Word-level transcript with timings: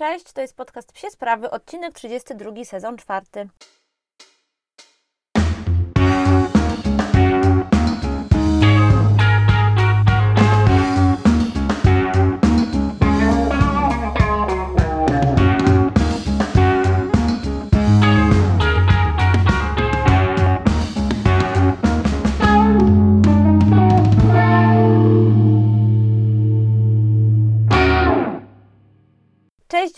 Cześć, 0.00 0.32
to 0.32 0.40
jest 0.40 0.56
podcast 0.56 0.92
Psie 0.92 1.10
Sprawy, 1.10 1.50
odcinek 1.50 1.94
32, 1.94 2.64
sezon 2.64 2.96
czwarty. 2.96 3.48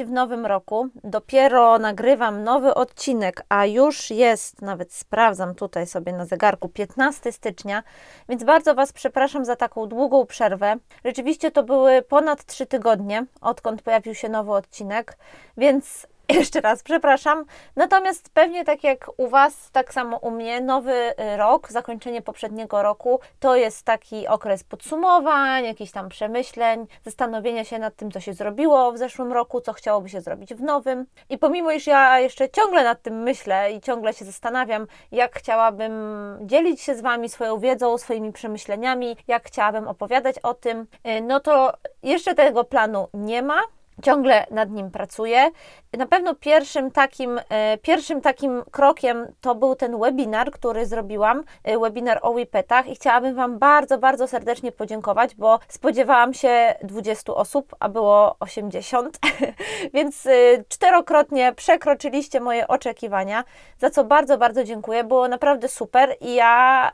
W 0.04 0.10
nowym 0.10 0.46
roku. 0.46 0.88
Dopiero 1.04 1.78
nagrywam 1.78 2.44
nowy 2.44 2.74
odcinek, 2.74 3.44
a 3.48 3.66
już 3.66 4.10
jest, 4.10 4.62
nawet 4.62 4.92
sprawdzam 4.92 5.54
tutaj 5.54 5.86
sobie 5.86 6.12
na 6.12 6.26
zegarku, 6.26 6.68
15 6.68 7.32
stycznia, 7.32 7.82
więc 8.28 8.44
bardzo 8.44 8.74
Was 8.74 8.92
przepraszam 8.92 9.44
za 9.44 9.56
taką 9.56 9.86
długą 9.86 10.26
przerwę. 10.26 10.76
Rzeczywiście 11.04 11.50
to 11.50 11.62
były 11.62 12.02
ponad 12.02 12.44
3 12.44 12.66
tygodnie, 12.66 13.26
odkąd 13.40 13.82
pojawił 13.82 14.14
się 14.14 14.28
nowy 14.28 14.52
odcinek, 14.52 15.18
więc 15.56 16.06
jeszcze 16.38 16.60
raz 16.60 16.82
przepraszam. 16.82 17.44
Natomiast 17.76 18.30
pewnie 18.34 18.64
tak 18.64 18.84
jak 18.84 19.10
u 19.16 19.28
Was, 19.28 19.70
tak 19.70 19.94
samo 19.94 20.16
u 20.16 20.30
mnie, 20.30 20.60
nowy 20.60 20.92
y, 20.92 21.36
rok, 21.36 21.72
zakończenie 21.72 22.22
poprzedniego 22.22 22.82
roku, 22.82 23.20
to 23.40 23.56
jest 23.56 23.82
taki 23.82 24.28
okres 24.28 24.64
podsumowań, 24.64 25.64
jakichś 25.64 25.92
tam 25.92 26.08
przemyśleń, 26.08 26.86
zastanowienia 27.04 27.64
się 27.64 27.78
nad 27.78 27.96
tym, 27.96 28.10
co 28.10 28.20
się 28.20 28.34
zrobiło 28.34 28.92
w 28.92 28.98
zeszłym 28.98 29.32
roku, 29.32 29.60
co 29.60 29.72
chciałoby 29.72 30.08
się 30.08 30.20
zrobić 30.20 30.54
w 30.54 30.62
nowym. 30.62 31.06
I 31.28 31.38
pomimo, 31.38 31.70
iż 31.70 31.86
ja 31.86 32.20
jeszcze 32.20 32.50
ciągle 32.50 32.84
nad 32.84 33.02
tym 33.02 33.22
myślę 33.22 33.72
i 33.72 33.80
ciągle 33.80 34.12
się 34.12 34.24
zastanawiam, 34.24 34.86
jak 35.12 35.38
chciałabym 35.38 35.92
dzielić 36.40 36.80
się 36.80 36.94
z 36.94 37.00
Wami 37.00 37.28
swoją 37.28 37.58
wiedzą, 37.58 37.98
swoimi 37.98 38.32
przemyśleniami, 38.32 39.16
jak 39.28 39.46
chciałabym 39.46 39.88
opowiadać 39.88 40.38
o 40.38 40.54
tym, 40.54 40.80
y, 40.80 41.20
no 41.20 41.40
to 41.40 41.72
jeszcze 42.02 42.34
tego 42.34 42.64
planu 42.64 43.08
nie 43.14 43.42
ma 43.42 43.62
ciągle 44.02 44.46
nad 44.50 44.70
nim 44.70 44.90
pracuję. 44.90 45.50
Na 45.98 46.06
pewno 46.06 46.34
pierwszym 46.34 46.90
takim, 46.90 47.40
e, 47.48 47.78
pierwszym 47.78 48.20
takim 48.20 48.62
krokiem 48.70 49.26
to 49.40 49.54
był 49.54 49.74
ten 49.74 50.00
webinar, 50.00 50.50
który 50.50 50.86
zrobiłam, 50.86 51.44
e, 51.64 51.78
webinar 51.78 52.18
o 52.22 52.34
WIPETach 52.34 52.88
i 52.88 52.94
chciałabym 52.94 53.34
Wam 53.34 53.58
bardzo, 53.58 53.98
bardzo 53.98 54.28
serdecznie 54.28 54.72
podziękować, 54.72 55.34
bo 55.34 55.58
spodziewałam 55.68 56.34
się 56.34 56.74
20 56.82 57.34
osób, 57.34 57.74
a 57.80 57.88
było 57.88 58.36
80, 58.40 59.18
więc 59.94 60.26
e, 60.26 60.30
czterokrotnie 60.68 61.52
przekroczyliście 61.52 62.40
moje 62.40 62.68
oczekiwania, 62.68 63.44
za 63.78 63.90
co 63.90 64.04
bardzo, 64.04 64.38
bardzo 64.38 64.64
dziękuję. 64.64 65.04
Było 65.04 65.28
naprawdę 65.28 65.68
super 65.68 66.16
i 66.20 66.34
ja 66.34 66.90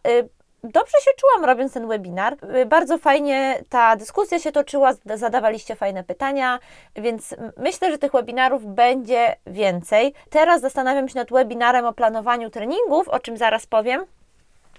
Dobrze 0.64 0.98
się 1.04 1.10
czułam 1.16 1.44
robiąc 1.44 1.72
ten 1.72 1.88
webinar. 1.88 2.36
Bardzo 2.66 2.98
fajnie 2.98 3.64
ta 3.68 3.96
dyskusja 3.96 4.38
się 4.38 4.52
toczyła, 4.52 4.92
zadawaliście 5.14 5.76
fajne 5.76 6.04
pytania, 6.04 6.58
więc 6.96 7.34
myślę, 7.56 7.90
że 7.90 7.98
tych 7.98 8.12
webinarów 8.12 8.66
będzie 8.66 9.36
więcej. 9.46 10.14
Teraz 10.30 10.60
zastanawiam 10.60 11.08
się 11.08 11.18
nad 11.18 11.30
webinarem 11.30 11.86
o 11.86 11.92
planowaniu 11.92 12.50
treningów, 12.50 13.08
o 13.08 13.20
czym 13.20 13.36
zaraz 13.36 13.66
powiem. 13.66 14.04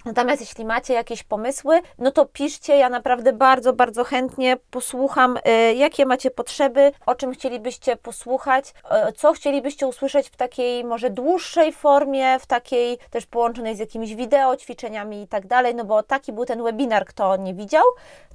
Natomiast 0.05 0.41
jeśli 0.41 0.65
macie 0.65 0.93
jakieś 0.93 1.23
pomysły, 1.23 1.81
no 1.97 2.11
to 2.11 2.25
piszcie. 2.25 2.77
Ja 2.77 2.89
naprawdę 2.89 3.33
bardzo, 3.33 3.73
bardzo 3.73 4.03
chętnie 4.03 4.57
posłucham, 4.71 5.37
y, 5.37 5.41
jakie 5.73 6.05
macie 6.05 6.31
potrzeby, 6.31 6.91
o 7.05 7.15
czym 7.15 7.31
chcielibyście 7.31 7.95
posłuchać, 7.95 8.73
y, 9.09 9.13
co 9.13 9.33
chcielibyście 9.33 9.87
usłyszeć 9.87 10.29
w 10.29 10.35
takiej 10.35 10.83
może 10.83 11.09
dłuższej 11.09 11.71
formie, 11.71 12.39
w 12.39 12.45
takiej 12.45 12.97
też 13.09 13.25
połączonej 13.25 13.75
z 13.75 13.79
jakimiś 13.79 14.15
wideo, 14.15 14.57
ćwiczeniami 14.57 15.21
i 15.21 15.27
tak 15.27 15.47
dalej, 15.47 15.75
no 15.75 15.85
bo 15.85 16.03
taki 16.03 16.33
był 16.33 16.45
ten 16.45 16.63
webinar, 16.63 17.05
kto 17.05 17.35
nie 17.35 17.53
widział. 17.53 17.83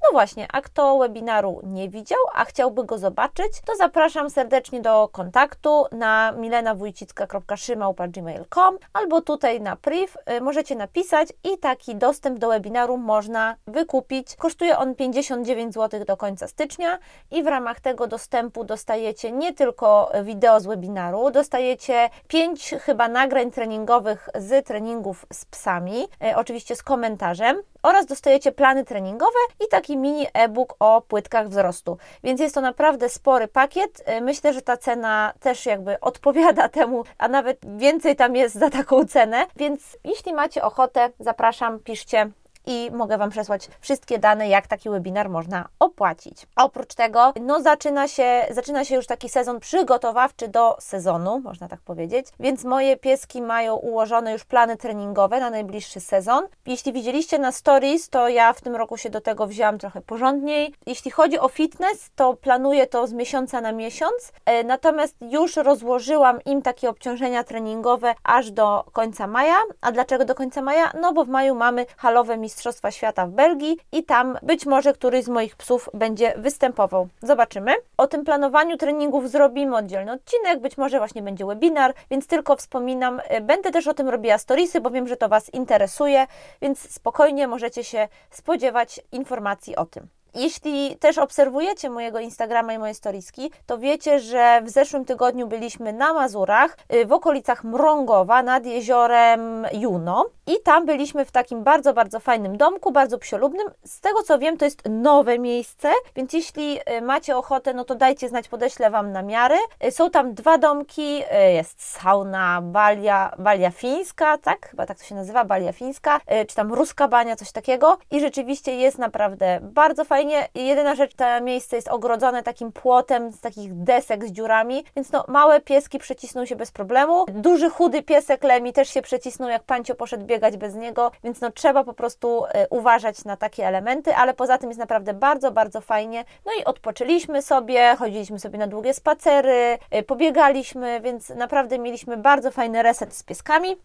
No 0.03 0.09
właśnie, 0.13 0.49
a 0.53 0.61
kto 0.61 0.99
webinaru 0.99 1.61
nie 1.63 1.89
widział, 1.89 2.19
a 2.35 2.45
chciałby 2.45 2.85
go 2.85 2.99
zobaczyć, 2.99 3.53
to 3.65 3.77
zapraszam 3.77 4.31
serdecznie 4.31 4.81
do 4.81 5.09
kontaktu 5.13 5.85
na 5.93 6.33
milenawójcicka.szymał.gmail.com 6.33 8.79
albo 8.93 9.21
tutaj 9.21 9.61
na 9.61 9.77
priv. 9.77 10.13
Y, 10.31 10.41
możecie 10.41 10.77
napisać 10.77 11.29
i 11.45 11.54
taki 11.59 11.97
dostęp 11.97 12.39
do 12.39 12.49
webinaru 12.49 12.97
można 12.97 13.57
wykupić. 13.67 14.37
Kosztuje 14.37 14.79
on 14.79 14.95
59 14.95 15.75
zł 15.75 16.05
do 16.05 16.17
końca 16.17 16.49
stycznia 16.49 16.99
i 17.31 17.43
w 17.43 17.47
ramach 17.47 17.81
tego 17.81 18.07
dostępu 18.07 18.65
dostajecie 18.65 19.33
nie 19.33 19.55
tylko 19.55 20.13
wideo 20.23 20.61
z 20.61 20.67
webinaru, 20.67 21.31
dostajecie 21.31 22.11
5 22.29 22.75
chyba 22.81 23.09
nagrań 23.09 23.51
treningowych 23.51 24.29
z 24.35 24.67
treningów 24.67 25.27
z 25.33 25.45
psami, 25.45 26.05
e, 26.25 26.37
oczywiście 26.37 26.77
z 26.77 26.83
komentarzem 26.83 27.63
oraz 27.85 28.07
dostajecie 28.07 28.53
plany 28.53 28.85
treningowe 28.85 29.39
i 29.65 29.69
taki 29.69 29.97
mini 29.97 30.27
e-book 30.35 30.77
o 30.81 31.01
płytkach 31.01 31.49
wzrostu. 31.49 31.99
Więc 32.25 32.41
jest 32.41 32.55
to 32.55 32.61
naprawdę 32.61 33.09
spory 33.09 33.49
pakiet. 33.49 34.03
E, 34.05 34.21
myślę, 34.21 34.53
że 34.53 34.63
ta 34.63 34.77
cena 34.77 35.33
też 35.41 35.67
jakby 35.67 36.01
odpowiada 36.01 36.69
temu, 36.79 37.05
a 37.19 37.29
nawet 37.29 37.59
więcej 37.77 38.17
tam 38.17 38.37
jest 38.37 38.55
za 38.55 38.71
taką 38.71 39.05
cenę. 39.05 39.47
Więc 39.57 39.97
jeśli 40.05 40.35
macie 40.35 40.63
ochotę, 40.63 41.11
zapraszam, 41.21 41.79
piszcie 41.79 42.31
i 42.67 42.91
mogę 42.93 43.19
Wam 43.19 43.31
przesłać 43.31 43.69
wszystkie 43.81 44.19
dane, 44.19 44.49
jak 44.49 44.67
taki 44.67 44.91
webinar 44.91 45.31
można 45.31 45.69
opłacić. 45.79 46.47
Oprócz 46.57 46.95
tego, 46.95 47.33
no 47.41 47.63
zaczyna 47.63 48.09
się, 48.09 48.47
zaczyna 48.51 48.85
się 48.85 48.95
już 48.95 49.07
taki 49.07 49.29
sezon 49.29 49.61
przygotowawczy 49.61 50.49
do 50.49 50.77
sezonu, 50.81 51.41
można 51.41 51.69
tak 51.69 51.81
powiedzieć, 51.81 52.27
więc 52.41 52.65
moje 52.65 52.97
pieski 52.97 53.43
mają 53.43 53.75
ułożone 53.75 54.33
już 54.33 54.45
plany 54.45 54.77
treningowe 54.77 55.41
na 55.41 55.51
najbliższy 55.51 56.01
sezon. 56.01 56.45
Jeśli 56.67 56.93
widzieliście 56.93 57.39
na 57.39 57.53
stories, 57.53 58.09
to 58.09 58.29
ja 58.29 58.53
w 58.53 58.61
tym 58.61 58.77
roku 58.77 58.97
się 58.97 59.11
do 59.11 59.21
tego 59.21 59.47
wzięłam 59.47 59.79
trochę 59.79 60.01
porządniej. 60.01 60.75
Jeśli 60.87 61.11
chodzi 61.11 61.39
o 61.39 61.49
fitness, 61.49 62.11
to 62.17 62.35
planuję 62.35 62.87
to 62.87 63.07
z 63.07 63.13
miesiąca 63.13 63.61
na 63.61 63.73
miesiąc, 63.73 64.33
e, 64.45 64.65
natomiast 64.65 65.17
już 65.21 65.57
rozłożyłam 65.57 66.39
im 66.45 66.63
takie 66.63 66.91
obciążenia 66.91 67.45
treningowe 67.45 68.15
aż 68.25 68.51
do 68.51 68.85
końca 68.93 69.27
maja. 69.27 69.57
A 69.81 69.93
dlaczego 69.93 70.25
do 70.25 70.35
końca 70.35 70.63
maja? 70.63 70.93
No 71.01 71.13
bo 71.13 71.25
w 71.25 71.29
maju 71.29 71.55
mamy 71.55 71.87
halowe 71.97 72.37
mistrzostwa 72.37 72.54
Mistrzostwa 72.55 72.91
Świata 72.91 73.27
w 73.27 73.31
Belgii 73.31 73.77
i 73.93 74.05
tam 74.05 74.39
być 74.43 74.67
może 74.67 74.93
któryś 74.93 75.25
z 75.25 75.29
moich 75.29 75.57
psów 75.57 75.89
będzie 75.95 76.35
występował. 76.37 77.09
Zobaczymy. 77.23 77.73
O 77.97 78.07
tym 78.07 78.25
planowaniu 78.25 78.77
treningów 78.77 79.31
zrobimy 79.31 79.77
oddzielny 79.77 80.13
odcinek, 80.13 80.61
być 80.61 80.79
może 80.79 80.99
właśnie 80.99 81.23
będzie 81.23 81.47
webinar, 81.47 81.95
więc 82.11 82.27
tylko 82.27 82.57
wspominam. 82.57 83.21
E, 83.25 83.41
będę 83.41 83.71
też 83.71 83.87
o 83.87 83.95
tym 83.95 84.09
robiła 84.09 84.39
storiesy, 84.39 84.81
bo 84.81 84.91
wiem, 84.91 85.09
że 85.09 85.17
to 85.17 85.29
Was 85.29 85.55
interesuje, 85.55 86.27
więc 86.63 86.91
spokojnie 86.91 87.49
możecie 87.49 87.85
się 87.85 88.09
spodziewać 88.31 89.01
informacji 89.13 89.77
o 89.77 89.87
tym. 89.87 90.09
Jeśli 90.35 90.97
też 90.97 91.19
obserwujecie 91.19 91.91
mojego 91.91 92.19
Instagrama 92.19 92.73
i 92.73 92.79
moje 92.79 92.95
storiski, 92.95 93.51
to 93.67 93.79
wiecie, 93.79 94.21
że 94.21 94.63
w 94.65 94.71
zeszłym 94.71 95.05
tygodniu 95.05 95.47
byliśmy 95.47 95.93
na 95.93 96.13
Mazurach, 96.13 96.77
y, 96.95 97.07
w 97.07 97.13
okolicach 97.13 97.65
Mrągowa, 97.65 98.43
nad 98.43 98.67
jeziorem 98.67 99.67
Juno. 99.73 100.27
I 100.47 100.61
tam 100.65 100.87
byliśmy 100.87 101.25
w 101.25 101.31
takim 101.31 101.65
bardzo, 101.65 101.95
bardzo 101.95 102.21
fajnym 102.21 102.57
domku, 102.57 102.93
bardzo 102.93 103.19
psiolubnym. 103.19 103.67
Z 103.85 104.01
tego 104.01 104.23
co 104.23 104.39
wiem, 104.39 104.57
to 104.57 104.65
jest 104.65 104.83
nowe 104.91 105.39
miejsce, 105.39 105.93
więc 106.17 106.33
jeśli 106.33 106.79
y, 106.99 107.03
macie 107.03 107.37
ochotę, 107.37 107.75
no 107.75 107.85
to 107.85 107.95
dajcie 107.95 108.29
znać, 108.29 108.49
podeślę 108.49 108.91
Wam 108.91 109.13
namiary. 109.13 109.57
Y, 109.85 109.91
są 109.91 110.11
tam 110.11 110.35
dwa 110.35 110.59
domki, 110.59 111.23
jest 111.55 111.83
sauna, 111.83 112.61
balia, 112.63 113.35
balia 113.39 113.71
fińska, 113.71 114.39
tak? 114.39 114.69
Chyba 114.69 114.87
tak 114.87 114.99
to 114.99 115.05
się 115.05 115.15
nazywa, 115.15 115.45
balia 115.45 115.73
fińska, 115.73 116.21
czy 116.49 116.57
tam 116.57 116.73
ruska 116.73 117.09
bania, 117.09 117.37
coś 117.37 117.53
takiego. 117.53 117.99
I 118.11 118.21
rzeczywiście 118.21 118.77
jest 118.77 118.99
naprawdę 118.99 119.59
bardzo 119.63 120.05
fajnie 120.05 120.24
fajnie. 120.25 120.49
Jedyna 120.55 120.95
rzecz, 120.95 121.15
to 121.15 121.41
miejsce 121.41 121.77
jest 121.77 121.89
ogrodzone 121.89 122.43
takim 122.43 122.73
płotem 122.73 123.33
z 123.33 123.41
takich 123.41 123.75
desek 123.75 124.25
z 124.25 124.33
dziurami, 124.33 124.85
więc 124.97 125.13
no 125.13 125.25
małe 125.29 125.61
pieski 125.61 125.99
przecisną 125.99 126.47
się 126.47 126.57
bez 126.57 126.71
problemu. 126.71 127.25
Duży, 127.29 127.71
chudy 127.71 128.03
piesek 128.03 128.45
Lemi 128.45 128.73
też 128.73 128.89
się 128.89 129.03
przecisnął, 129.03 129.49
jak 129.49 129.63
Pancio 129.63 129.95
poszedł 129.95 130.27
biegać 130.27 130.57
bez 130.57 130.75
niego, 130.75 131.11
więc 131.25 131.41
no 131.41 131.51
trzeba 131.51 131.85
po 131.85 131.95
prostu 131.95 132.45
e, 132.45 132.69
uważać 132.69 133.25
na 133.25 133.37
takie 133.37 133.67
elementy, 133.67 134.15
ale 134.15 134.35
poza 134.35 134.59
tym 134.59 134.71
jest 134.71 134.81
naprawdę 134.81 135.15
bardzo, 135.15 135.51
bardzo 135.51 135.81
fajnie. 135.81 136.25
No 136.47 136.53
i 136.61 136.65
odpoczęliśmy 136.65 137.43
sobie, 137.43 137.97
chodziliśmy 137.99 138.39
sobie 138.39 138.59
na 138.59 138.67
długie 138.67 138.95
spacery, 138.95 139.79
e, 139.91 140.03
pobiegaliśmy, 140.03 141.01
więc 141.01 141.29
naprawdę 141.29 141.79
mieliśmy 141.79 142.17
bardzo 142.17 142.51
fajny 142.51 142.83
reset 142.83 143.15
z 143.15 143.23
pieskami. 143.23 143.77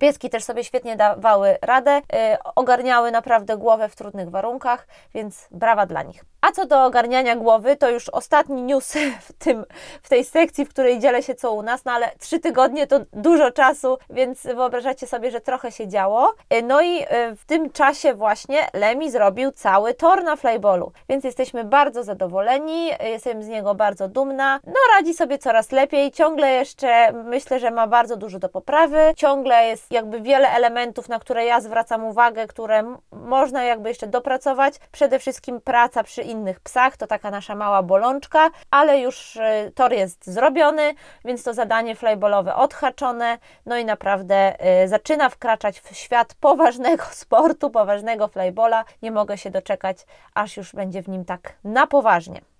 Pieski 0.00 0.30
też 0.30 0.44
sobie 0.44 0.64
świetnie 0.64 0.96
dawały 0.96 1.58
radę, 1.62 1.98
y, 1.98 2.02
ogarniały 2.54 3.10
naprawdę 3.10 3.56
głowę 3.56 3.88
w 3.88 3.96
trudnych 3.96 4.30
warunkach, 4.30 4.86
więc 5.14 5.48
brawa 5.50 5.86
dla 5.86 6.02
nich. 6.02 6.24
A 6.40 6.52
co 6.52 6.66
do 6.66 6.84
ogarniania 6.84 7.36
głowy, 7.36 7.76
to 7.76 7.90
już 7.90 8.08
ostatni 8.08 8.62
news 8.62 8.92
w, 9.20 9.32
tym, 9.32 9.64
w 10.02 10.08
tej 10.08 10.24
sekcji, 10.24 10.64
w 10.64 10.68
której 10.68 10.98
dzielę 10.98 11.22
się 11.22 11.34
co 11.34 11.52
u 11.52 11.62
nas, 11.62 11.84
no 11.84 11.92
ale 11.92 12.10
trzy 12.18 12.38
tygodnie 12.38 12.86
to 12.86 13.00
dużo 13.12 13.50
czasu, 13.50 13.98
więc 14.10 14.42
wyobrażacie 14.42 15.06
sobie, 15.06 15.30
że 15.30 15.40
trochę 15.40 15.72
się 15.72 15.88
działo. 15.88 16.34
Y, 16.54 16.62
no 16.62 16.82
i 16.82 17.02
y, 17.02 17.06
w 17.36 17.44
tym 17.46 17.70
czasie 17.70 18.14
właśnie 18.14 18.66
Lemi 18.74 19.10
zrobił 19.10 19.52
cały 19.52 19.94
tor 19.94 20.24
na 20.24 20.36
flyballu, 20.36 20.92
więc 21.08 21.24
jesteśmy 21.24 21.64
bardzo 21.64 22.04
zadowoleni, 22.04 22.90
jestem 23.04 23.42
z 23.42 23.48
niego 23.48 23.74
bardzo 23.74 24.08
dumna. 24.08 24.60
No 24.66 24.74
radzi 24.96 25.14
sobie 25.14 25.38
coraz 25.38 25.72
lepiej, 25.72 26.12
ciągle 26.12 26.50
jeszcze 26.50 27.12
myślę, 27.12 27.60
że 27.60 27.70
ma 27.70 27.86
bardzo 27.86 28.16
dużo 28.16 28.38
do 28.38 28.48
poprawy, 28.48 28.98
ciągle 29.16 29.66
jest 29.66 29.81
jakby 29.90 30.20
wiele 30.20 30.50
elementów, 30.50 31.08
na 31.08 31.18
które 31.18 31.44
ja 31.44 31.60
zwracam 31.60 32.04
uwagę, 32.04 32.46
które 32.46 32.96
można 33.12 33.64
jakby 33.64 33.88
jeszcze 33.88 34.06
dopracować. 34.06 34.74
Przede 34.92 35.18
wszystkim 35.18 35.60
praca 35.60 36.02
przy 36.02 36.22
innych 36.22 36.60
psach, 36.60 36.96
to 36.96 37.06
taka 37.06 37.30
nasza 37.30 37.54
mała 37.54 37.82
bolączka, 37.82 38.50
ale 38.70 39.00
już 39.00 39.36
y, 39.36 39.72
tor 39.74 39.92
jest 39.92 40.26
zrobiony, 40.26 40.94
więc 41.24 41.42
to 41.42 41.54
zadanie 41.54 41.96
flyballowe 41.96 42.54
odhaczone, 42.54 43.38
no 43.66 43.76
i 43.76 43.84
naprawdę 43.84 44.54
y, 44.84 44.88
zaczyna 44.88 45.28
wkraczać 45.28 45.80
w 45.80 45.96
świat 45.96 46.34
poważnego 46.40 47.04
sportu, 47.24 47.70
poważnego 47.70 48.28
flyballa. 48.28 48.84
Nie 49.02 49.10
mogę 49.10 49.38
się 49.38 49.50
doczekać, 49.50 49.96
aż 50.34 50.56
już 50.56 50.72
będzie 50.72 51.02
w 51.02 51.08
nim 51.08 51.24
tak 51.24 51.52
na 51.64 51.86
poważnie. 51.86 52.51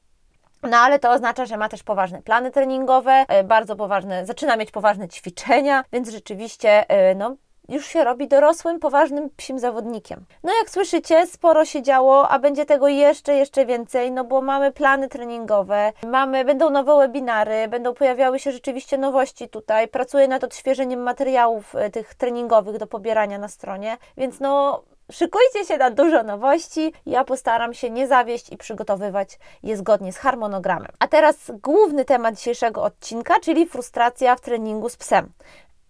No 0.63 0.77
ale 0.77 0.99
to 0.99 1.11
oznacza, 1.11 1.47
że 1.47 1.57
ma 1.57 1.69
też 1.69 1.83
poważne 1.83 2.23
plany 2.23 2.51
treningowe, 2.51 3.27
y, 3.41 3.45
bardzo 3.45 3.77
poważne, 3.77 4.27
zaczyna 4.27 4.57
mieć 4.57 4.71
poważne 4.71 5.09
ćwiczenia, 5.09 5.85
więc 5.93 6.11
rzeczywiście 6.11 6.85
no, 7.17 7.37
już 7.69 7.87
się 7.87 8.05
robi 8.05 8.29
dorosłym, 8.29 8.79
poważnym 8.79 9.31
psim 9.37 9.59
zawodnikiem. 9.59 10.25
No 10.43 10.53
jak 10.61 10.71
słyszycie, 10.71 11.27
sporo 11.27 11.65
się 11.65 11.83
działo, 11.83 12.29
a 12.29 12.39
będzie 12.39 12.65
tego 12.65 12.89
jeszcze, 12.89 13.35
jeszcze 13.35 13.67
więcej, 13.67 14.13
no 14.13 14.25
bo 14.25 14.43
mamy 14.43 14.73
plany 14.73 15.09
treningowe, 15.09 15.93
mamy, 16.07 16.45
będą 16.45 16.71
nowe 16.71 16.97
webinary, 16.97 17.69
będą 17.69 17.95
pojawiały 17.95 18.39
się 18.39 18.53
rzeczywiście 18.53 18.99
nowości 18.99 19.49
tutaj. 19.49 19.89
Pracuję 19.89 20.29
nad 20.29 20.45
odświeżeniem 20.45 21.01
materiałów 21.01 21.75
e, 21.75 21.91
tych 21.91 22.15
treningowych 22.15 22.79
do 22.79 22.87
pobierania 22.87 23.39
na 23.39 23.49
stronie, 23.49 23.97
więc 24.17 24.41
no 24.41 24.83
Szykujcie 25.11 25.65
się 25.65 25.77
na 25.77 25.91
dużo 25.91 26.23
nowości. 26.23 26.93
Ja 27.07 27.25
postaram 27.25 27.75
się 27.75 27.91
nie 27.91 28.09
zawieść 28.09 28.53
i 28.53 28.57
przygotowywać 28.57 29.39
je 29.63 29.77
zgodnie 29.77 30.13
z 30.13 30.17
harmonogramem. 30.17 30.93
A 30.99 31.09
teraz 31.09 31.51
główny 31.63 32.05
temat 32.05 32.35
dzisiejszego 32.35 32.83
odcinka, 32.83 33.41
czyli 33.41 33.67
frustracja 33.67 34.37
w 34.37 34.41
treningu 34.41 34.89
z 34.89 34.97
psem. 34.97 35.33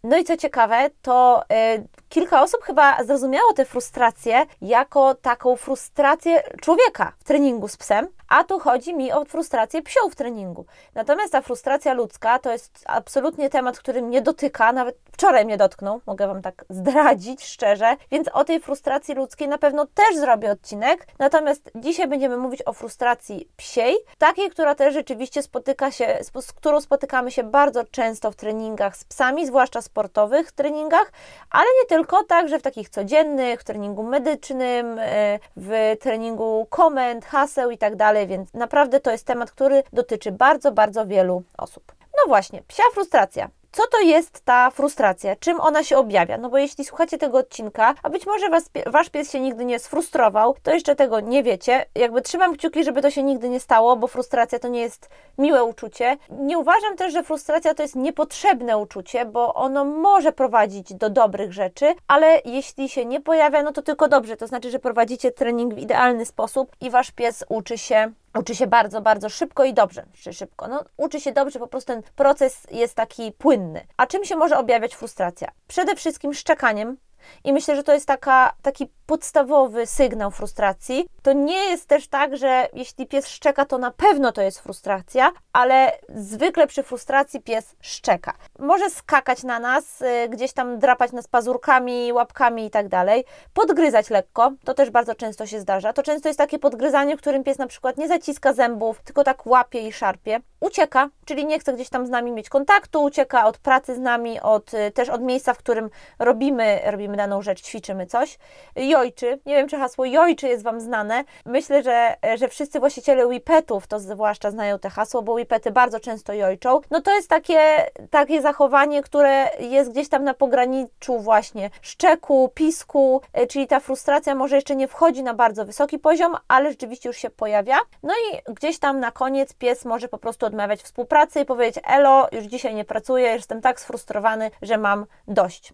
No 0.05 0.17
i 0.17 0.25
co 0.25 0.37
ciekawe, 0.37 0.91
to 1.03 1.43
y, 1.77 1.89
kilka 2.09 2.43
osób 2.43 2.65
chyba 2.65 3.05
zrozumiało 3.05 3.53
tę 3.53 3.65
frustrację 3.65 4.47
jako 4.63 5.15
taką 5.15 5.57
frustrację 5.57 6.43
człowieka 6.61 7.13
w 7.19 7.25
treningu 7.25 7.69
z 7.69 7.77
psem, 7.77 8.09
a 8.29 8.45
tu 8.45 8.59
chodzi 8.59 8.95
mi 8.95 9.13
o 9.13 9.25
frustrację 9.25 9.83
psią 9.83 10.01
w 10.11 10.15
treningu. 10.15 10.67
Natomiast 10.95 11.33
ta 11.33 11.41
frustracja 11.41 11.93
ludzka 11.93 12.39
to 12.39 12.53
jest 12.53 12.85
absolutnie 12.87 13.51
temat, 13.51 13.79
który 13.79 14.03
mnie 14.03 14.23
dotyka, 14.23 14.73
nawet 14.73 14.99
wczoraj 15.13 15.45
mnie 15.45 15.57
dotknął, 15.57 16.01
mogę 16.07 16.27
Wam 16.27 16.43
tak 16.43 16.65
zdradzić 16.71 17.45
szczerze, 17.45 17.97
więc 18.11 18.29
o 18.29 18.45
tej 18.45 18.61
frustracji 18.61 19.15
ludzkiej 19.15 19.49
na 19.49 19.59
pewno 19.59 19.87
też 19.87 20.17
zrobię 20.17 20.51
odcinek. 20.51 21.07
Natomiast 21.19 21.71
dzisiaj 21.75 22.09
będziemy 22.09 22.37
mówić 22.37 22.63
o 22.67 22.73
frustracji 22.73 23.49
psiej, 23.57 23.97
takiej, 24.19 24.51
która 24.51 24.75
też 24.75 24.95
rzeczywiście 24.95 25.43
spotyka 25.43 25.91
się, 25.91 26.19
z 26.41 26.53
którą 26.53 26.81
spotykamy 26.81 27.31
się 27.31 27.43
bardzo 27.43 27.85
często 27.85 28.31
w 28.31 28.37
treningach 28.37 28.97
z 28.97 29.05
psami, 29.05 29.47
zwłaszcza 29.47 29.83
sportowych 29.93 30.53
treningach, 30.53 31.13
ale 31.51 31.65
nie 31.83 31.89
tylko, 31.89 32.25
także 32.25 32.59
w 32.59 32.63
takich 32.63 32.89
codziennych, 32.89 33.61
w 33.61 33.65
treningu 33.65 34.03
medycznym, 34.03 34.99
e, 34.99 35.39
w 35.57 35.97
treningu 36.01 36.67
komend, 36.71 37.25
haseł 37.25 37.71
i 37.71 37.79
tak 37.79 37.97
dalej, 37.97 38.27
więc 38.27 38.55
naprawdę 38.55 39.01
to 39.01 39.11
jest 39.11 39.27
temat, 39.27 39.51
który 39.51 39.83
dotyczy 39.93 40.33
bardzo, 40.33 40.73
bardzo 40.73 41.07
wielu 41.07 41.43
osób. 41.59 41.93
No 42.01 42.29
właśnie, 42.29 42.63
psia 42.69 42.83
frustracja. 42.95 43.62
Co 43.73 43.83
to 43.87 44.01
jest 44.01 44.41
ta 44.45 44.71
frustracja? 44.71 45.37
Czym 45.37 45.61
ona 45.61 45.85
się 45.85 45.99
objawia? 45.99 46.39
No 46.39 46.51
bo 46.51 46.59
jeśli 46.59 46.85
słuchacie 46.85 47.19
tego 47.19 47.39
odcinka, 47.39 47.95
a 48.03 48.11
być 48.11 48.27
może 48.27 48.49
was, 48.49 48.71
wasz 48.87 49.11
pies 49.11 49.31
się 49.31 49.41
nigdy 49.41 49.65
nie 49.65 49.79
sfrustrował, 49.79 50.57
to 50.63 50.75
jeszcze 50.75 50.97
tego 50.97 51.21
nie 51.21 51.43
wiecie. 51.43 51.87
Jakby 51.95 52.23
trzymam 52.23 52.57
kciuki, 52.57 52.85
żeby 52.85 53.03
to 53.03 53.11
się 53.11 53.23
nigdy 53.23 53.49
nie 53.49 53.61
stało, 53.61 53.97
bo 53.97 54.07
frustracja 54.07 54.59
to 54.59 54.69
nie 54.69 54.81
jest 54.81 55.09
miłe 55.39 55.65
uczucie. 55.65 56.17
Nie 56.31 56.59
uważam 56.59 56.97
też, 56.97 57.13
że 57.13 57.23
frustracja 57.23 57.75
to 57.75 57.83
jest 57.83 57.97
niepotrzebne 57.97 58.79
uczucie, 58.79 59.25
bo 59.25 59.55
ono 59.55 59.85
może 59.85 60.33
prowadzić 60.33 60.95
do 60.95 61.11
dobrych 61.11 61.53
rzeczy, 61.53 61.95
ale 62.09 62.41
jeśli 62.45 62.89
się 62.89 63.05
nie 63.05 63.21
pojawia, 63.21 63.63
no 63.63 63.73
to 63.73 63.83
tylko 63.83 64.09
dobrze. 64.09 64.37
To 64.37 64.47
znaczy, 64.47 64.71
że 64.71 64.79
prowadzicie 64.79 65.31
trening 65.31 65.75
w 65.75 65.79
idealny 65.79 66.25
sposób 66.25 66.77
i 66.81 66.91
wasz 66.91 67.11
pies 67.11 67.45
uczy 67.49 67.79
się 67.79 68.13
uczy 68.39 68.55
się 68.55 68.67
bardzo, 68.67 69.01
bardzo 69.01 69.29
szybko 69.29 69.65
i 69.65 69.75
dobrze, 69.75 70.07
czy 70.23 70.33
szybko. 70.33 70.69
No, 70.69 70.85
uczy 70.97 71.21
się 71.21 71.33
dobrze, 71.33 71.59
po 71.59 71.67
prostu 71.67 71.93
ten 71.93 72.03
proces 72.17 72.67
jest 72.71 72.95
taki 72.95 73.33
płynny. 73.33 73.87
A 73.97 74.07
czym 74.07 74.25
się 74.25 74.37
może 74.37 74.59
objawiać 74.59 74.95
frustracja? 74.95 75.49
Przede 75.69 75.97
wszystkim 75.97 76.35
szczekaniem, 76.35 76.97
i 77.45 77.53
myślę, 77.53 77.77
że 77.77 77.83
to 77.83 77.93
jest 77.93 78.07
taka, 78.07 78.53
taki 78.63 78.89
podstawowy 79.07 79.87
sygnał 79.87 80.31
frustracji. 80.31 81.07
To 81.23 81.33
nie 81.33 81.65
jest 81.65 81.87
też 81.89 82.09
tak, 82.09 82.37
że 82.37 82.69
jeśli 82.73 83.07
pies 83.07 83.29
szczeka, 83.29 83.65
to 83.65 83.79
na 83.79 83.91
pewno 83.91 84.33
to 84.33 84.43
jest 84.43 84.59
frustracja, 84.59 85.33
ale 85.53 85.93
zwykle 86.09 86.67
przy 86.67 86.83
frustracji 86.83 87.41
pies 87.41 87.77
szczeka. 87.81 88.33
Może 88.59 88.91
skakać 88.91 89.43
na 89.43 89.59
nas, 89.59 90.03
y, 90.03 90.29
gdzieś 90.29 90.53
tam 90.53 90.79
drapać 90.79 91.13
nas 91.13 91.29
pazurkami, 91.29 92.13
łapkami 92.13 92.67
i 92.67 92.71
tak 92.71 92.89
dalej, 92.89 93.25
podgryzać 93.55 94.11
lekko, 94.11 94.53
to 94.65 94.75
też 94.75 94.91
bardzo 94.91 95.15
często 95.15 95.47
się 95.47 95.61
zdarza. 95.61 95.93
To 95.93 96.03
często 96.03 96.29
jest 96.29 96.39
takie 96.39 96.59
podgryzanie, 96.59 97.17
w 97.17 97.21
którym 97.21 97.45
pies 97.45 97.59
na 97.59 97.67
przykład 97.67 97.97
nie 97.97 98.09
zaciska 98.09 98.53
zębów, 98.53 99.03
tylko 99.03 99.25
tak 99.25 99.47
łapie 99.47 99.89
i 99.89 99.93
szarpie. 99.93 100.41
Ucieka, 100.63 101.09
czyli 101.25 101.47
nie 101.47 101.59
chce 101.59 101.73
gdzieś 101.73 101.89
tam 101.89 102.07
z 102.07 102.11
nami 102.11 102.33
mieć 102.33 102.49
kontaktu, 102.49 103.03
ucieka 103.03 103.47
od 103.47 103.59
pracy 103.59 103.95
z 103.95 103.99
nami, 103.99 104.41
od, 104.41 104.75
y, 104.75 104.91
też 104.91 105.09
od 105.09 105.23
miejsca, 105.23 105.55
w 105.55 105.59
którym 105.59 105.91
robimy, 106.19 106.81
robimy 106.85 107.17
daną 107.17 107.43
rzecz, 107.43 107.63
ćwiczymy 107.63 108.07
coś. 108.07 108.39
Jojczy, 108.77 109.41
nie 109.47 109.55
wiem 109.55 109.69
czy 109.69 109.77
hasło 109.77 110.05
jojczy 110.05 110.49
jest 110.49 110.65
Wam 110.65 110.81
znane. 110.81 111.25
Myślę, 111.47 111.83
że, 111.83 112.17
że 112.35 112.49
wszyscy 112.49 112.81
właściciele 112.81 113.29
Wipetów 113.29 113.87
to 113.87 113.99
zwłaszcza 113.99 114.51
znają 114.51 114.79
te 114.79 114.91
hasło, 114.91 115.23
bo 115.23 115.37
Wipety 115.37 115.71
bardzo 115.71 116.01
często 116.01 116.33
jojczą. 116.33 116.81
No 116.91 117.01
to 117.01 117.15
jest 117.15 117.29
takie, 117.29 117.87
takie 118.11 118.43
zachowanie, 118.43 119.03
które 119.03 119.51
jest 119.61 119.91
gdzieś 119.91 120.09
tam 120.09 120.25
na 120.25 120.35
pograniczu 120.35 121.19
właśnie 121.19 121.71
szczeku, 121.81 122.51
pisku, 122.55 123.21
y, 123.41 123.47
czyli 123.47 123.67
ta 123.67 123.81
frustracja 123.81 124.35
może 124.35 124.57
jeszcze 124.57 124.77
nie 124.77 124.89
wchodzi 124.89 125.23
na 125.23 125.35
bardzo 125.35 125.65
wysoki 125.65 125.99
poziom, 125.99 126.37
ale 126.49 126.71
rzeczywiście 126.71 127.09
już 127.09 127.17
się 127.17 127.31
pojawia. 127.31 127.77
No 128.03 128.15
i 128.15 128.53
gdzieś 128.55 128.79
tam 128.79 129.01
na 129.01 129.11
koniec 129.11 129.55
pies 129.55 129.85
może 129.85 130.09
po 130.09 130.19
prostu 130.19 130.52
odmawiać 130.53 130.83
współpracy 130.83 131.41
i 131.41 131.45
powiedzieć: 131.45 131.85
Elo, 131.87 132.29
już 132.33 132.45
dzisiaj 132.45 132.75
nie 132.75 132.85
pracuję, 132.85 133.29
jestem 133.29 133.61
tak 133.61 133.81
sfrustrowany, 133.81 134.51
że 134.63 134.79
mam 134.79 135.07
dość. 135.29 135.73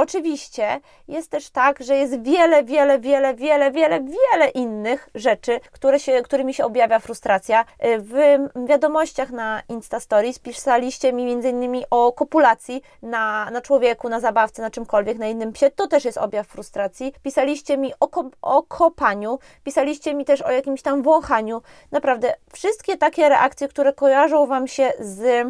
Oczywiście 0.00 0.80
jest 1.08 1.30
też 1.30 1.50
tak, 1.50 1.82
że 1.82 1.96
jest 1.96 2.22
wiele, 2.22 2.64
wiele, 2.64 2.98
wiele, 2.98 3.34
wiele, 3.34 3.70
wiele, 3.70 4.00
wiele 4.00 4.48
innych 4.54 5.08
rzeczy, 5.14 5.60
które 5.72 6.00
się, 6.00 6.22
którymi 6.22 6.54
się 6.54 6.64
objawia 6.64 6.98
frustracja. 6.98 7.64
W 7.98 8.38
wiadomościach 8.66 9.30
na 9.30 9.62
Insta 9.68 10.00
Stories 10.00 10.38
pisaliście 10.38 11.12
mi 11.12 11.32
m.in. 11.32 11.84
o 11.90 12.12
kopulacji 12.12 12.82
na, 13.02 13.50
na 13.50 13.60
człowieku, 13.60 14.08
na 14.08 14.20
zabawce, 14.20 14.62
na 14.62 14.70
czymkolwiek, 14.70 15.18
na 15.18 15.26
innym 15.26 15.52
psie. 15.52 15.70
To 15.70 15.86
też 15.86 16.04
jest 16.04 16.18
objaw 16.18 16.46
frustracji. 16.46 17.14
Pisaliście 17.22 17.76
mi 17.76 17.92
o, 18.00 18.08
ko 18.08 18.30
o 18.42 18.62
kopaniu, 18.62 19.38
pisaliście 19.64 20.14
mi 20.14 20.24
też 20.24 20.42
o 20.42 20.50
jakimś 20.50 20.82
tam 20.82 21.02
wąchaniu. 21.02 21.62
Naprawdę 21.90 22.34
wszystkie 22.52 22.96
takie 22.96 23.28
reakcje, 23.28 23.68
które 23.68 23.92
kojarzą 23.92 24.46
Wam 24.46 24.68
się 24.68 24.92
z 25.00 25.46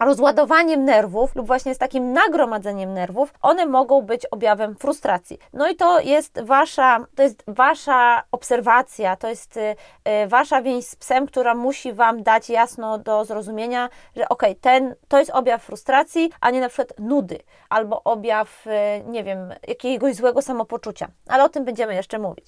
rozładowaniem 0.00 0.84
nerwów 0.84 1.34
lub 1.36 1.46
właśnie 1.46 1.74
z 1.74 1.78
takim 1.78 2.12
nagromadzeniem 2.12 2.94
nerwów, 2.94 3.34
one 3.42 3.66
mogą 3.66 4.02
być 4.02 4.26
objawem 4.26 4.76
frustracji. 4.76 5.38
No 5.52 5.68
i 5.68 5.76
to 5.76 6.00
jest 6.00 6.40
wasza, 6.42 7.06
to 7.14 7.22
jest 7.22 7.44
wasza 7.46 8.22
obserwacja, 8.32 9.16
to 9.16 9.28
jest 9.28 9.56
y, 9.56 9.76
wasza 10.26 10.62
więź 10.62 10.86
z 10.86 10.96
psem, 10.96 11.26
która 11.26 11.54
musi 11.54 11.92
wam 11.92 12.22
dać 12.22 12.50
jasno 12.50 12.98
do 12.98 13.24
zrozumienia, 13.24 13.88
że 14.16 14.28
ok, 14.28 14.42
ten 14.60 14.94
to 15.08 15.18
jest 15.18 15.30
objaw 15.30 15.62
frustracji, 15.62 16.30
a 16.40 16.50
nie 16.50 16.60
na 16.60 16.68
przykład 16.68 16.98
nudy 16.98 17.38
albo 17.68 18.02
objaw, 18.04 18.66
y, 18.66 18.70
nie 19.06 19.24
wiem, 19.24 19.54
jakiegoś 19.68 20.14
złego 20.14 20.42
samopoczucia. 20.42 21.08
Ale 21.28 21.44
o 21.44 21.48
tym 21.48 21.64
będziemy 21.64 21.94
jeszcze 21.94 22.18
mówić. 22.18 22.46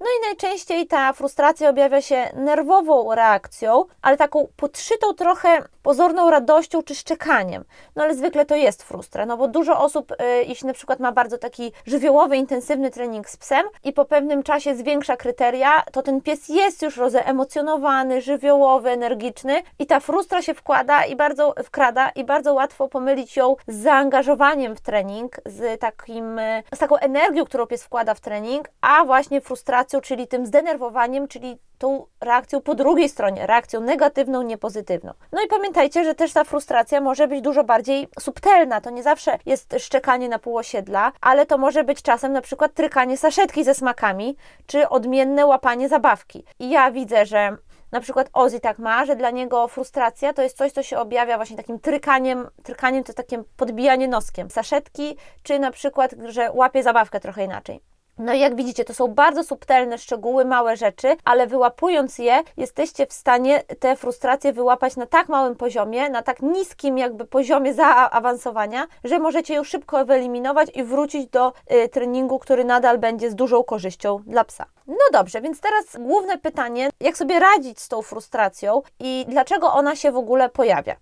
No 0.00 0.06
i 0.06 0.26
najczęściej 0.26 0.86
ta 0.86 1.12
frustracja 1.12 1.70
objawia 1.70 2.02
się 2.02 2.30
nerwową 2.34 3.14
reakcją, 3.14 3.84
ale 4.02 4.16
taką 4.16 4.48
podszytą 4.56 5.14
trochę 5.14 5.62
pozorną 5.82 6.30
radością 6.30 6.82
czy 6.82 6.94
szczekaniem. 6.94 7.64
No 7.96 8.02
ale 8.02 8.14
zwykle 8.14 8.46
to 8.46 8.56
jest 8.56 8.82
frustra, 8.82 9.26
no 9.26 9.36
bo 9.36 9.48
dużo 9.48 9.80
osób, 9.80 10.12
y, 10.12 10.16
jeśli 10.46 10.66
na 10.66 10.72
przykład 10.72 11.00
ma 11.00 11.12
bardzo 11.12 11.38
taki 11.38 11.72
żywiołowy, 11.86 12.36
intensywny 12.36 12.90
trening 12.90 13.28
z 13.28 13.36
psem 13.36 13.66
i 13.84 13.92
po 13.92 14.04
pewnym 14.04 14.42
czasie 14.42 14.74
zwiększa 14.74 15.16
kryteria, 15.16 15.82
to 15.92 16.02
ten 16.02 16.20
pies 16.20 16.48
jest 16.48 16.82
już 16.82 16.96
rozeemocjonowany, 16.96 18.20
żywiołowy, 18.20 18.90
energiczny 18.90 19.62
i 19.78 19.86
ta 19.86 20.00
frustra 20.00 20.42
się 20.42 20.54
wkłada 20.54 21.04
i 21.04 21.16
bardzo 21.16 21.54
wkrada 21.64 22.08
i 22.08 22.24
bardzo 22.24 22.54
łatwo 22.54 22.88
pomylić 22.88 23.36
ją 23.36 23.56
z 23.68 23.76
zaangażowaniem 23.76 24.76
w 24.76 24.80
trening, 24.80 25.36
z 25.46 25.80
takim, 25.80 26.40
z 26.72 26.78
taką 26.78 26.96
energią, 26.96 27.44
którą 27.44 27.66
pies 27.66 27.84
wkłada 27.84 28.14
w 28.14 28.20
trening, 28.20 28.68
a 28.80 29.04
właśnie 29.04 29.40
frustracją, 29.40 29.89
czyli 30.00 30.28
tym 30.28 30.46
zdenerwowaniem, 30.46 31.28
czyli 31.28 31.58
tą 31.78 32.06
reakcją 32.20 32.60
po 32.60 32.74
drugiej 32.74 33.08
stronie, 33.08 33.46
reakcją 33.46 33.80
negatywną, 33.80 34.42
niepozytywną. 34.42 35.12
No 35.32 35.42
i 35.42 35.46
pamiętajcie, 35.46 36.04
że 36.04 36.14
też 36.14 36.32
ta 36.32 36.44
frustracja 36.44 37.00
może 37.00 37.28
być 37.28 37.40
dużo 37.40 37.64
bardziej 37.64 38.08
subtelna. 38.20 38.80
To 38.80 38.90
nie 38.90 39.02
zawsze 39.02 39.38
jest 39.46 39.74
szczekanie 39.78 40.28
na 40.28 40.38
pół 40.38 40.56
osiedla, 40.56 41.12
ale 41.20 41.46
to 41.46 41.58
może 41.58 41.84
być 41.84 42.02
czasem 42.02 42.32
na 42.32 42.40
przykład 42.40 42.74
trykanie 42.74 43.16
saszetki 43.16 43.64
ze 43.64 43.74
smakami, 43.74 44.36
czy 44.66 44.88
odmienne 44.88 45.46
łapanie 45.46 45.88
zabawki. 45.88 46.44
I 46.58 46.70
ja 46.70 46.90
widzę, 46.90 47.26
że 47.26 47.56
na 47.92 48.00
przykład 48.00 48.30
Ozzy 48.32 48.60
tak 48.60 48.78
ma, 48.78 49.04
że 49.04 49.16
dla 49.16 49.30
niego 49.30 49.68
frustracja 49.68 50.32
to 50.32 50.42
jest 50.42 50.56
coś, 50.56 50.72
co 50.72 50.82
się 50.82 50.98
objawia 50.98 51.36
właśnie 51.36 51.56
takim 51.56 51.78
trykaniem, 51.78 52.48
trykaniem 52.62 53.04
to 53.04 53.12
takie 53.12 53.42
podbijanie 53.56 54.08
noskiem 54.08 54.50
saszetki, 54.50 55.16
czy 55.42 55.58
na 55.58 55.70
przykład, 55.70 56.14
że 56.24 56.52
łapie 56.52 56.82
zabawkę 56.82 57.20
trochę 57.20 57.44
inaczej. 57.44 57.89
No 58.20 58.32
i 58.32 58.40
jak 58.40 58.56
widzicie, 58.56 58.84
to 58.84 58.94
są 58.94 59.08
bardzo 59.08 59.44
subtelne 59.44 59.98
szczegóły, 59.98 60.44
małe 60.44 60.76
rzeczy, 60.76 61.16
ale 61.24 61.46
wyłapując 61.46 62.18
je, 62.18 62.42
jesteście 62.56 63.06
w 63.06 63.12
stanie 63.12 63.62
te 63.78 63.96
frustracje 63.96 64.52
wyłapać 64.52 64.96
na 64.96 65.06
tak 65.06 65.28
małym 65.28 65.56
poziomie, 65.56 66.10
na 66.10 66.22
tak 66.22 66.42
niskim 66.42 66.98
jakby 66.98 67.24
poziomie 67.24 67.74
zaawansowania, 67.74 68.86
że 69.04 69.18
możecie 69.18 69.54
ją 69.54 69.64
szybko 69.64 70.04
wyeliminować 70.04 70.68
i 70.74 70.84
wrócić 70.84 71.26
do 71.26 71.52
y, 71.72 71.88
treningu, 71.88 72.38
który 72.38 72.64
nadal 72.64 72.98
będzie 72.98 73.30
z 73.30 73.34
dużą 73.34 73.64
korzyścią 73.64 74.22
dla 74.26 74.44
psa. 74.44 74.66
No 74.86 75.04
dobrze, 75.12 75.40
więc 75.40 75.60
teraz 75.60 75.96
główne 75.98 76.38
pytanie, 76.38 76.90
jak 77.00 77.16
sobie 77.16 77.38
radzić 77.38 77.80
z 77.80 77.88
tą 77.88 78.02
frustracją 78.02 78.82
i 78.98 79.26
dlaczego 79.28 79.72
ona 79.72 79.96
się 79.96 80.12
w 80.12 80.16
ogóle 80.16 80.48
pojawia? 80.48 80.96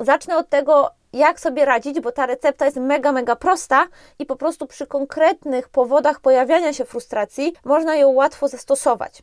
Zacznę 0.00 0.36
od 0.36 0.48
tego, 0.48 0.90
jak 1.12 1.40
sobie 1.40 1.64
radzić, 1.64 2.00
bo 2.00 2.12
ta 2.12 2.26
recepta 2.26 2.64
jest 2.64 2.76
mega, 2.76 3.12
mega 3.12 3.36
prosta 3.36 3.86
i 4.18 4.26
po 4.26 4.36
prostu 4.36 4.66
przy 4.66 4.86
konkretnych 4.86 5.68
powodach 5.68 6.20
pojawiania 6.20 6.72
się 6.72 6.84
frustracji 6.84 7.52
można 7.64 7.96
ją 7.96 8.08
łatwo 8.08 8.48
zastosować. 8.48 9.22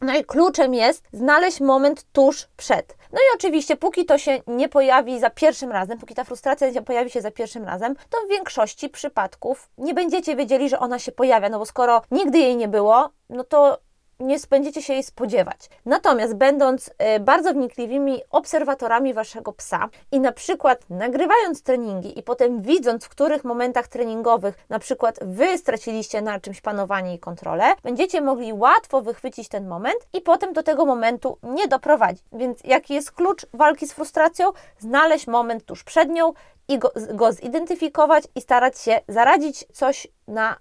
No 0.00 0.16
i 0.16 0.24
kluczem 0.24 0.74
jest 0.74 1.04
znaleźć 1.12 1.60
moment 1.60 2.04
tuż 2.12 2.48
przed. 2.56 2.96
No 3.12 3.18
i 3.18 3.34
oczywiście, 3.34 3.76
póki 3.76 4.06
to 4.06 4.18
się 4.18 4.40
nie 4.46 4.68
pojawi 4.68 5.20
za 5.20 5.30
pierwszym 5.30 5.72
razem, 5.72 5.98
póki 5.98 6.14
ta 6.14 6.24
frustracja 6.24 6.70
nie 6.70 6.82
pojawi 6.82 7.10
się 7.10 7.20
za 7.20 7.30
pierwszym 7.30 7.64
razem, 7.64 7.94
to 8.10 8.18
w 8.26 8.28
większości 8.28 8.88
przypadków 8.88 9.68
nie 9.78 9.94
będziecie 9.94 10.36
wiedzieli, 10.36 10.68
że 10.68 10.78
ona 10.78 10.98
się 10.98 11.12
pojawia, 11.12 11.48
no 11.48 11.58
bo 11.58 11.66
skoro 11.66 12.02
nigdy 12.10 12.38
jej 12.38 12.56
nie 12.56 12.68
było, 12.68 13.10
no 13.30 13.44
to 13.44 13.78
nie 14.20 14.36
będziecie 14.50 14.82
się 14.82 14.92
jej 14.92 15.02
spodziewać. 15.02 15.70
Natomiast 15.86 16.34
będąc 16.34 16.90
e, 16.98 17.20
bardzo 17.20 17.52
wnikliwymi 17.52 18.22
obserwatorami 18.30 19.14
waszego 19.14 19.52
psa 19.52 19.88
i 20.12 20.20
na 20.20 20.32
przykład 20.32 20.90
nagrywając 20.90 21.62
treningi 21.62 22.18
i 22.18 22.22
potem 22.22 22.62
widząc, 22.62 23.04
w 23.04 23.08
których 23.08 23.44
momentach 23.44 23.88
treningowych 23.88 24.54
na 24.68 24.78
przykład 24.78 25.18
wy 25.22 25.58
straciliście 25.58 26.22
na 26.22 26.40
czymś 26.40 26.60
panowanie 26.60 27.14
i 27.14 27.18
kontrolę, 27.18 27.64
będziecie 27.82 28.20
mogli 28.20 28.52
łatwo 28.52 29.02
wychwycić 29.02 29.48
ten 29.48 29.68
moment 29.68 29.98
i 30.12 30.20
potem 30.20 30.52
do 30.52 30.62
tego 30.62 30.84
momentu 30.86 31.38
nie 31.42 31.68
doprowadzić. 31.68 32.24
Więc 32.32 32.64
jaki 32.64 32.94
jest 32.94 33.12
klucz 33.12 33.46
walki 33.54 33.86
z 33.86 33.92
frustracją? 33.92 34.52
Znaleźć 34.78 35.26
moment 35.26 35.64
tuż 35.64 35.84
przed 35.84 36.08
nią 36.08 36.32
i 36.68 36.78
go, 36.78 36.92
go 37.14 37.32
zidentyfikować 37.32 38.24
i 38.34 38.40
starać 38.40 38.78
się 38.78 39.00
zaradzić 39.08 39.64
coś 39.72 40.06
na 40.28 40.56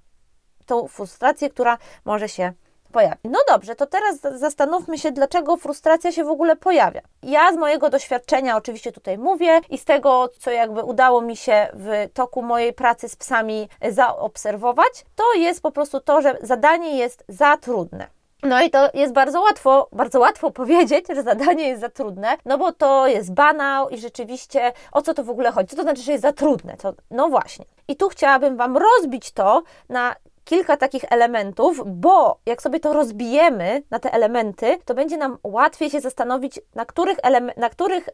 tą 0.66 0.88
frustrację, 0.88 1.50
która 1.50 1.78
może 2.06 2.30
się 2.30 2.54
pojawi. 2.94 3.18
No 3.24 3.40
dobrze, 3.48 3.76
to 3.76 3.86
teraz 3.86 4.20
zastanówmy 4.36 4.98
się, 4.98 5.12
dlaczego 5.12 5.58
frustracja 5.58 6.12
się 6.12 6.24
w 6.24 6.30
ogóle 6.30 6.56
pojawia. 6.56 7.02
Ja 7.24 7.54
z 7.54 7.58
mojego 7.58 7.90
doświadczenia 7.90 8.58
oczywiście 8.58 8.92
tutaj 8.92 9.18
mówię 9.18 9.62
i 9.70 9.78
z 9.78 9.86
tego, 9.86 10.30
co 10.40 10.52
jakby 10.52 10.84
udało 10.84 11.22
mi 11.22 11.38
się 11.38 11.68
w 11.74 12.10
toku 12.14 12.42
mojej 12.42 12.74
pracy 12.74 13.10
z 13.10 13.16
psami 13.16 13.70
zaobserwować, 13.90 15.06
to 15.16 15.34
jest 15.34 15.62
po 15.62 15.72
prostu 15.72 16.00
to, 16.00 16.22
że 16.22 16.38
zadanie 16.42 16.98
jest 16.98 17.24
za 17.28 17.58
trudne. 17.58 18.08
No 18.44 18.62
i 18.62 18.70
to 18.70 18.90
jest 18.94 19.14
bardzo 19.14 19.42
łatwo, 19.42 19.88
bardzo 19.92 20.20
łatwo 20.20 20.52
powiedzieć, 20.62 21.06
że 21.16 21.24
zadanie 21.24 21.68
jest 21.68 21.82
za 21.82 21.90
trudne, 21.90 22.38
no 22.46 22.58
bo 22.58 22.72
to 22.72 23.08
jest 23.08 23.34
banał 23.34 23.90
i 23.90 23.98
rzeczywiście 23.98 24.72
o 24.92 25.02
co 25.02 25.14
to 25.14 25.24
w 25.24 25.30
ogóle 25.30 25.52
chodzi? 25.52 25.70
Co 25.70 25.76
to 25.76 25.82
znaczy, 25.82 26.02
że 26.02 26.12
jest 26.12 26.22
za 26.22 26.34
trudne? 26.34 26.78
To, 26.78 26.94
no 27.12 27.30
właśnie. 27.30 27.66
I 27.88 27.96
tu 27.96 28.10
chciałabym 28.10 28.58
Wam 28.58 28.78
rozbić 28.78 29.32
to 29.32 29.64
na 29.90 30.16
kilka 30.46 30.78
takich 30.78 31.04
elementów, 31.10 31.82
bo 31.86 32.40
jak 32.46 32.62
sobie 32.62 32.80
to 32.80 32.94
rozbijemy 32.94 33.84
na 33.92 34.00
te 34.00 34.14
elementy, 34.14 34.78
to 34.86 34.94
będzie 34.94 35.18
nam 35.18 35.38
łatwiej 35.44 35.90
się 35.90 36.02
zastanowić, 36.02 36.60
na 36.76 36.86
których, 36.86 37.18
na 37.58 37.70
których 37.70 38.10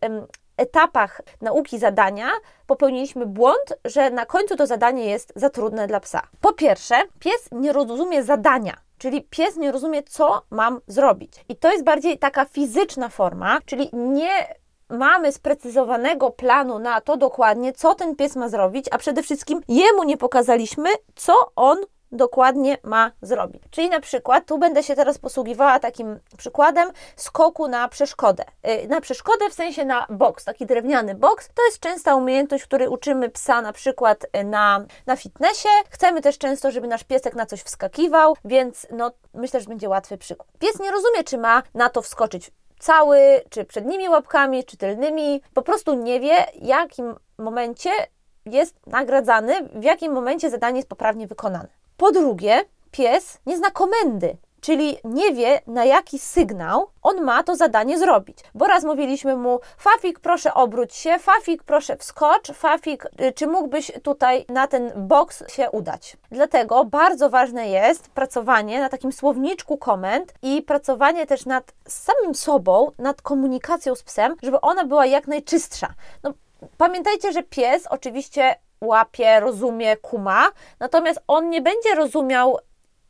etapach 0.58 1.22
nauki 1.42 1.80
zadania 1.80 2.30
popełniliśmy 2.68 3.26
błąd, 3.26 3.74
że 3.86 4.10
na 4.10 4.26
końcu 4.26 4.56
to 4.56 4.68
zadanie 4.68 5.06
jest 5.06 5.34
za 5.36 5.50
trudne 5.50 5.88
dla 5.88 6.00
psa. 6.00 6.22
Po 6.42 6.54
pierwsze, 6.54 6.96
pies 7.20 7.50
nie 7.52 7.74
rozumie 7.74 8.24
zadania. 8.24 8.74
Czyli 8.98 9.22
pies 9.22 9.58
nie 9.58 9.72
rozumie, 9.72 10.04
co 10.04 10.42
mam 10.50 10.82
zrobić. 10.88 11.46
I 11.50 11.56
to 11.56 11.72
jest 11.72 11.84
bardziej 11.84 12.18
taka 12.18 12.46
fizyczna 12.46 13.10
forma, 13.10 13.60
czyli 13.66 13.90
nie 13.94 14.30
mamy 14.90 15.32
sprecyzowanego 15.32 16.30
planu 16.30 16.80
na 16.80 17.02
to 17.02 17.18
dokładnie, 17.18 17.74
co 17.74 17.96
ten 17.96 18.16
pies 18.16 18.36
ma 18.36 18.50
zrobić, 18.50 18.86
a 18.92 18.98
przede 18.98 19.24
wszystkim 19.24 19.62
jemu 19.68 20.04
nie 20.04 20.18
pokazaliśmy, 20.18 20.90
co 21.16 21.34
on 21.56 21.78
dokładnie 22.12 22.78
ma 22.84 23.12
zrobić. 23.22 23.64
Czyli 23.72 23.90
na 23.90 24.00
przykład, 24.00 24.46
tu 24.46 24.58
będę 24.58 24.84
się 24.84 24.96
teraz 24.96 25.18
posługiwała 25.18 25.80
takim 25.80 26.20
przykładem 26.38 26.90
skoku 27.16 27.68
na 27.68 27.88
przeszkodę. 27.88 28.44
Y, 28.84 28.88
na 28.88 29.02
przeszkodę 29.02 29.50
w 29.50 29.54
sensie 29.54 29.86
na 29.86 30.08
boks, 30.10 30.46
taki 30.46 30.66
drewniany 30.66 31.16
boks. 31.16 31.50
To 31.54 31.66
jest 31.66 31.80
częsta 31.80 32.16
umiejętność, 32.16 32.64
której 32.64 32.88
uczymy 32.88 33.30
psa 33.30 33.62
na 33.62 33.74
przykład 33.74 34.26
y, 34.38 34.44
na, 34.44 34.86
na 35.06 35.16
fitnessie. 35.16 35.70
Chcemy 35.90 36.22
też 36.22 36.38
często, 36.38 36.72
żeby 36.72 36.88
nasz 36.88 37.04
piesek 37.04 37.36
na 37.36 37.46
coś 37.46 37.62
wskakiwał, 37.62 38.36
więc 38.46 38.88
no, 38.92 39.12
myślę, 39.34 39.60
że 39.60 39.66
będzie 39.66 39.90
łatwy 39.90 40.18
przykład. 40.18 40.50
Pies 40.60 40.80
nie 40.80 40.92
rozumie, 40.92 41.24
czy 41.24 41.38
ma 41.38 41.64
na 41.74 41.90
to 41.90 42.02
wskoczyć 42.02 42.52
cały, 42.80 43.20
czy 43.50 43.66
przednimi 43.66 44.10
łapkami, 44.10 44.64
czy 44.64 44.78
tylnymi. 44.78 45.42
Po 45.54 45.62
prostu 45.62 45.94
nie 45.94 46.20
wie, 46.20 46.46
w 46.62 46.66
jakim 46.66 47.16
momencie 47.38 47.90
jest 48.46 48.88
nagradzany, 48.88 49.54
w 49.74 49.84
jakim 49.84 50.14
momencie 50.14 50.50
zadanie 50.50 50.78
jest 50.78 50.90
poprawnie 50.90 51.28
wykonane. 51.28 51.79
Po 52.00 52.12
drugie, 52.12 52.66
pies 52.92 53.40
nie 53.46 53.58
zna 53.58 53.72
komendy, 53.72 54.38
czyli 54.62 54.98
nie 55.04 55.34
wie, 55.34 55.62
na 55.68 55.86
jaki 55.86 56.20
sygnał 56.20 56.88
on 57.02 57.22
ma 57.22 57.44
to 57.44 57.56
zadanie 57.56 58.00
zrobić. 58.00 58.38
Bo 58.56 58.68
raz 58.68 58.84
mówiliśmy 58.84 59.36
mu, 59.36 59.60
Fafik, 59.78 60.20
proszę 60.20 60.54
obróć 60.54 60.96
się, 60.96 61.20
Fafik, 61.20 61.64
proszę 61.64 61.98
wskocz, 61.98 62.52
Fafik, 62.52 63.06
y, 63.22 63.32
czy 63.34 63.48
mógłbyś 63.48 63.92
tutaj 64.04 64.46
na 64.50 64.68
ten 64.68 64.92
boks 64.96 65.44
się 65.52 65.72
udać? 65.72 66.18
Dlatego 66.32 66.86
bardzo 66.86 67.30
ważne 67.30 67.70
jest 67.70 68.10
pracowanie 68.10 68.80
na 68.80 68.90
takim 68.90 69.12
słowniczku 69.12 69.78
komend 69.78 70.34
i 70.42 70.62
pracowanie 70.62 71.26
też 71.26 71.46
nad 71.46 71.74
samym 71.88 72.36
sobą, 72.36 72.92
nad 72.98 73.22
komunikacją 73.22 73.96
z 73.96 74.04
psem, 74.04 74.36
żeby 74.44 74.62
ona 74.62 74.86
była 74.86 75.06
jak 75.06 75.28
najczystsza. 75.28 75.88
No, 76.24 76.34
pamiętajcie, 76.78 77.32
że 77.32 77.44
pies 77.44 77.88
oczywiście 77.90 78.56
łapie, 78.82 79.40
rozumie, 79.40 79.98
kuma, 79.98 80.52
natomiast 80.80 81.20
on 81.28 81.50
nie 81.50 81.62
będzie 81.62 81.96
rozumiał, 81.96 82.58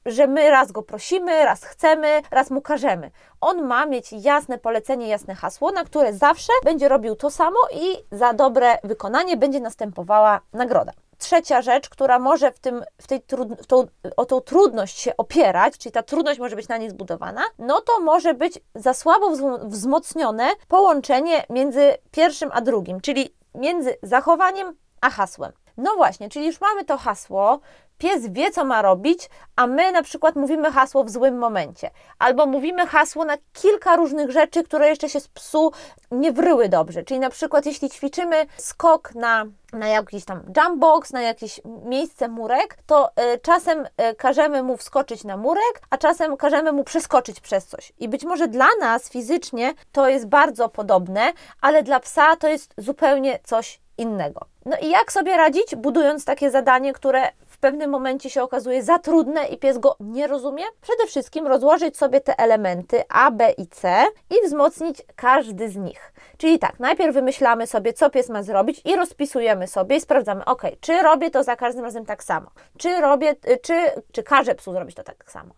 że 0.05 0.27
my 0.27 0.49
raz 0.49 0.71
go 0.71 0.83
prosimy, 0.83 1.45
raz 1.45 1.63
chcemy, 1.63 2.21
raz 2.31 2.51
mu 2.51 2.61
każemy. 2.61 3.11
On 3.41 3.61
ma 3.61 3.85
mieć 3.85 4.13
jasne 4.13 4.57
polecenie, 4.57 5.07
jasne 5.07 5.35
hasło, 5.35 5.71
na 5.71 5.83
które 5.83 6.13
zawsze 6.13 6.53
będzie 6.63 6.89
robił 6.89 7.15
to 7.15 7.29
samo 7.29 7.59
i 7.71 8.15
za 8.17 8.33
dobre 8.33 8.77
wykonanie 8.83 9.37
będzie 9.37 9.59
następowała 9.59 10.41
nagroda. 10.53 10.91
Trzecia 11.17 11.61
rzecz, 11.61 11.89
która 11.89 12.19
może 12.19 12.51
w 12.51 12.59
tym, 12.59 12.83
w 13.01 13.07
tej 13.07 13.21
trud, 13.21 13.49
w 13.61 13.65
tą, 13.65 13.87
o 14.17 14.25
tą 14.25 14.41
trudność 14.41 14.99
się 14.99 15.17
opierać, 15.17 15.77
czyli 15.77 15.93
ta 15.93 16.03
trudność 16.03 16.39
może 16.39 16.55
być 16.55 16.67
na 16.67 16.77
niej 16.77 16.89
zbudowana, 16.89 17.41
no 17.57 17.81
to 17.81 17.99
może 17.99 18.33
być 18.33 18.59
za 18.75 18.93
słabo 18.93 19.31
wzmocnione 19.63 20.49
połączenie 20.67 21.45
między 21.49 21.97
pierwszym 22.11 22.49
a 22.53 22.61
drugim, 22.61 23.01
czyli 23.01 23.35
między 23.55 23.97
zachowaniem 24.03 24.75
a 25.01 25.09
hasłem. 25.09 25.51
No 25.77 25.95
właśnie, 25.95 26.29
czyli 26.29 26.45
już 26.45 26.61
mamy 26.61 26.85
to 26.85 26.97
hasło, 26.97 27.59
pies 27.97 28.27
wie, 28.27 28.51
co 28.51 28.65
ma 28.65 28.81
robić, 28.81 29.29
a 29.55 29.67
my 29.67 29.91
na 29.91 30.03
przykład 30.03 30.35
mówimy 30.35 30.71
hasło 30.71 31.03
w 31.03 31.09
złym 31.09 31.37
momencie, 31.37 31.91
albo 32.19 32.45
mówimy 32.45 32.87
hasło 32.87 33.25
na 33.25 33.37
kilka 33.53 33.95
różnych 33.95 34.31
rzeczy, 34.31 34.63
które 34.63 34.87
jeszcze 34.87 35.09
się 35.09 35.19
z 35.19 35.27
psu 35.27 35.71
nie 36.11 36.31
wryły 36.31 36.69
dobrze. 36.69 37.03
Czyli 37.03 37.19
na 37.19 37.29
przykład, 37.29 37.65
jeśli 37.65 37.89
ćwiczymy 37.89 38.45
skok 38.57 39.15
na 39.15 39.45
na 39.73 39.87
jakiś 39.87 40.25
tam 40.25 40.41
jumpbox, 40.57 41.13
na 41.13 41.21
jakieś 41.21 41.61
miejsce 41.65 42.27
murek, 42.27 42.77
to 42.85 43.09
y, 43.09 43.39
czasem 43.39 43.85
y, 43.85 44.15
każemy 44.15 44.63
mu 44.63 44.77
wskoczyć 44.77 45.23
na 45.23 45.37
murek, 45.37 45.81
a 45.89 45.97
czasem 45.97 46.37
każemy 46.37 46.71
mu 46.71 46.83
przeskoczyć 46.83 47.39
przez 47.39 47.65
coś. 47.65 47.93
I 47.99 48.09
być 48.09 48.25
może 48.25 48.47
dla 48.47 48.67
nas 48.79 49.09
fizycznie 49.09 49.73
to 49.91 50.09
jest 50.09 50.27
bardzo 50.27 50.69
podobne, 50.69 51.33
ale 51.61 51.83
dla 51.83 51.99
psa 51.99 52.35
to 52.35 52.47
jest 52.47 52.73
zupełnie 52.77 53.39
coś 53.43 53.79
innego. 53.99 54.45
No 54.65 54.77
i 54.81 54.89
jak 54.89 55.11
sobie 55.11 55.37
radzić, 55.37 55.75
budując 55.75 56.25
takie 56.25 56.51
zadanie, 56.51 56.93
które 56.93 57.21
w 57.47 57.57
pewnym 57.57 57.89
momencie 57.89 58.29
się 58.29 58.43
okazuje 58.43 58.83
za 58.83 58.99
trudne 58.99 59.45
i 59.45 59.57
pies 59.57 59.77
go 59.77 59.95
nie 59.99 60.27
rozumie? 60.27 60.63
Przede 60.81 61.05
wszystkim 61.07 61.47
rozłożyć 61.47 61.97
sobie 61.97 62.21
te 62.21 62.39
elementy 62.39 63.03
A, 63.09 63.31
B 63.31 63.51
i 63.51 63.67
C 63.67 64.05
i 64.29 64.47
wzmocnić 64.47 65.01
każdy 65.15 65.69
z 65.69 65.75
nich. 65.75 66.13
Czyli 66.37 66.59
tak, 66.59 66.79
najpierw 66.79 67.13
wymyślamy 67.13 67.67
sobie, 67.67 67.93
co 67.93 68.09
pies 68.09 68.29
ma 68.29 68.43
zrobić 68.43 68.81
i 68.85 68.95
rozpisujemy 68.95 69.67
sobie 69.67 69.95
i 69.95 70.01
sprawdzamy, 70.01 70.45
ok, 70.45 70.61
czy 70.81 71.01
robię 71.01 71.31
to 71.31 71.43
za 71.43 71.55
każdym 71.55 71.83
razem 71.83 72.05
tak 72.05 72.23
samo, 72.23 72.51
czy 72.77 73.01
robię, 73.01 73.35
czy, 73.61 73.73
czy 74.11 74.23
każę 74.23 74.55
psu 74.55 74.73
zrobić 74.73 74.95
to 74.95 75.03
tak 75.03 75.31
samo 75.31 75.53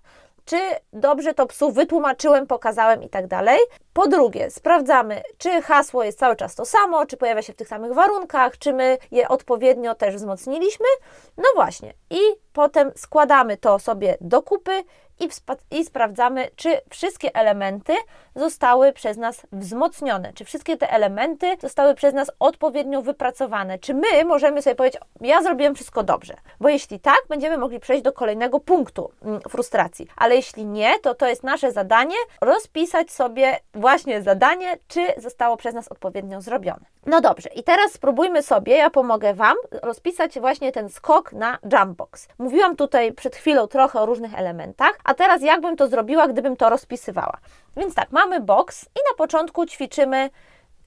czy 0.52 0.60
dobrze 0.94 1.34
to 1.34 1.46
psu 1.46 1.72
wytłumaczyłem, 1.72 2.48
pokazałem 2.48 3.04
i 3.04 3.10
tak 3.10 3.28
dalej. 3.28 3.60
Po 3.94 4.08
drugie, 4.08 4.50
sprawdzamy, 4.50 5.22
czy 5.38 5.62
hasło 5.62 6.04
jest 6.04 6.20
cały 6.20 6.36
czas 6.36 6.56
to 6.56 6.66
samo, 6.66 7.06
czy 7.06 7.18
pojawia 7.18 7.42
się 7.42 7.54
w 7.54 7.56
tych 7.56 7.68
samych 7.68 7.94
warunkach, 7.94 8.58
czy 8.58 8.74
my 8.74 8.98
je 9.12 9.28
odpowiednio 9.28 9.96
też 9.96 10.16
wzmocniliśmy. 10.16 10.86
No 11.38 11.44
właśnie, 11.56 11.94
i 12.10 12.20
potem 12.54 12.92
składamy 12.96 13.58
to 13.58 13.80
sobie 13.80 14.18
do 14.22 14.42
kupy 14.42 14.84
i, 15.22 15.30
i 15.72 15.86
sprawdzamy, 15.86 16.50
czy 16.56 16.82
wszystkie 16.90 17.36
elementy 17.36 17.94
zostały 18.36 18.94
przez 18.94 19.18
nas 19.18 19.42
wzmocnione, 19.52 20.34
czy 20.34 20.46
wszystkie 20.46 20.78
te 20.78 20.92
elementy 20.92 21.58
zostały 21.60 21.96
przez 21.96 22.14
nas 22.14 22.32
odpowiednio 22.40 23.02
wypracowane, 23.02 23.80
czy 23.80 23.94
my 23.94 24.26
możemy 24.26 24.62
sobie 24.62 24.76
powiedzieć, 24.76 25.02
ja 25.22 25.42
zrobiłem 25.42 25.76
wszystko 25.76 26.04
dobrze, 26.04 26.34
bo 26.60 26.70
jeśli 26.70 27.00
tak, 27.00 27.20
będziemy 27.30 27.58
mogli 27.58 27.80
przejść 27.80 28.04
do 28.04 28.14
kolejnego 28.14 28.60
punktu 28.60 29.12
mm, 29.22 29.42
frustracji, 29.42 30.08
ale 30.16 30.36
jeśli 30.36 30.66
nie, 30.66 31.00
to 31.00 31.16
to 31.16 31.28
jest 31.28 31.44
nasze 31.44 31.72
zadanie 31.72 32.16
rozpisać 32.42 33.12
sobie 33.12 33.60
właśnie 33.74 34.22
zadanie, 34.22 34.78
czy 34.88 35.02
zostało 35.18 35.58
przez 35.58 35.74
nas 35.74 35.88
odpowiednio 35.88 36.42
zrobione. 36.42 36.86
No 37.06 37.22
dobrze, 37.22 37.50
i 37.50 37.64
teraz 37.64 37.92
spróbujmy 37.92 38.44
sobie, 38.44 38.78
ja 38.78 38.90
pomogę 38.90 39.34
Wam, 39.34 39.56
rozpisać 39.84 40.40
właśnie 40.40 40.72
ten 40.72 40.90
skok 40.90 41.34
na 41.34 41.58
jumpbox. 41.72 42.28
Mówiłam 42.38 42.76
tutaj 42.76 43.14
przed 43.14 43.36
chwilą 43.36 43.68
trochę 43.68 44.00
o 44.00 44.06
różnych 44.06 44.40
elementach, 44.40 45.00
a 45.04 45.11
teraz 45.14 45.42
jakbym 45.42 45.78
to 45.78 45.88
zrobiła, 45.88 46.28
gdybym 46.28 46.58
to 46.58 46.70
rozpisywała. 46.70 47.38
Więc 47.78 47.96
tak, 47.96 48.12
mamy 48.12 48.40
box 48.40 48.84
i 48.86 49.00
na 49.12 49.18
początku 49.18 49.66
ćwiczymy 49.66 50.30